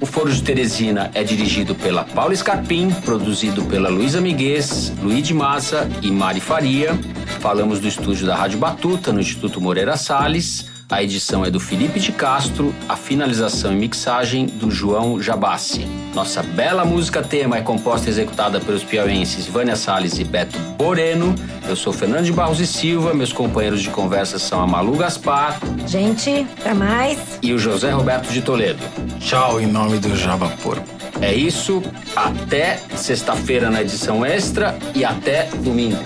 [0.00, 5.88] O Foro de Teresina é dirigido pela Paula Scarpim, produzido pela Luísa Miguez, Luiz Massa
[6.00, 6.98] e Mari Faria.
[7.40, 10.69] Falamos do estúdio da Rádio Batuta, no Instituto Moreira Salles.
[10.90, 15.86] A edição é do Felipe de Castro, a finalização e mixagem do João Jabassi.
[16.12, 21.32] Nossa bela música tema é composta e executada pelos piauenses Vânia Salles e Beto Boreno.
[21.68, 25.60] Eu sou Fernando de Barros e Silva, meus companheiros de conversa são a Malu Gaspar
[25.86, 27.38] Gente, até mais.
[27.40, 28.82] e o José Roberto de Toledo.
[29.20, 30.88] Tchau em nome do Java Porco.
[31.20, 31.82] É isso,
[32.16, 35.98] até sexta-feira na edição extra e até domingo.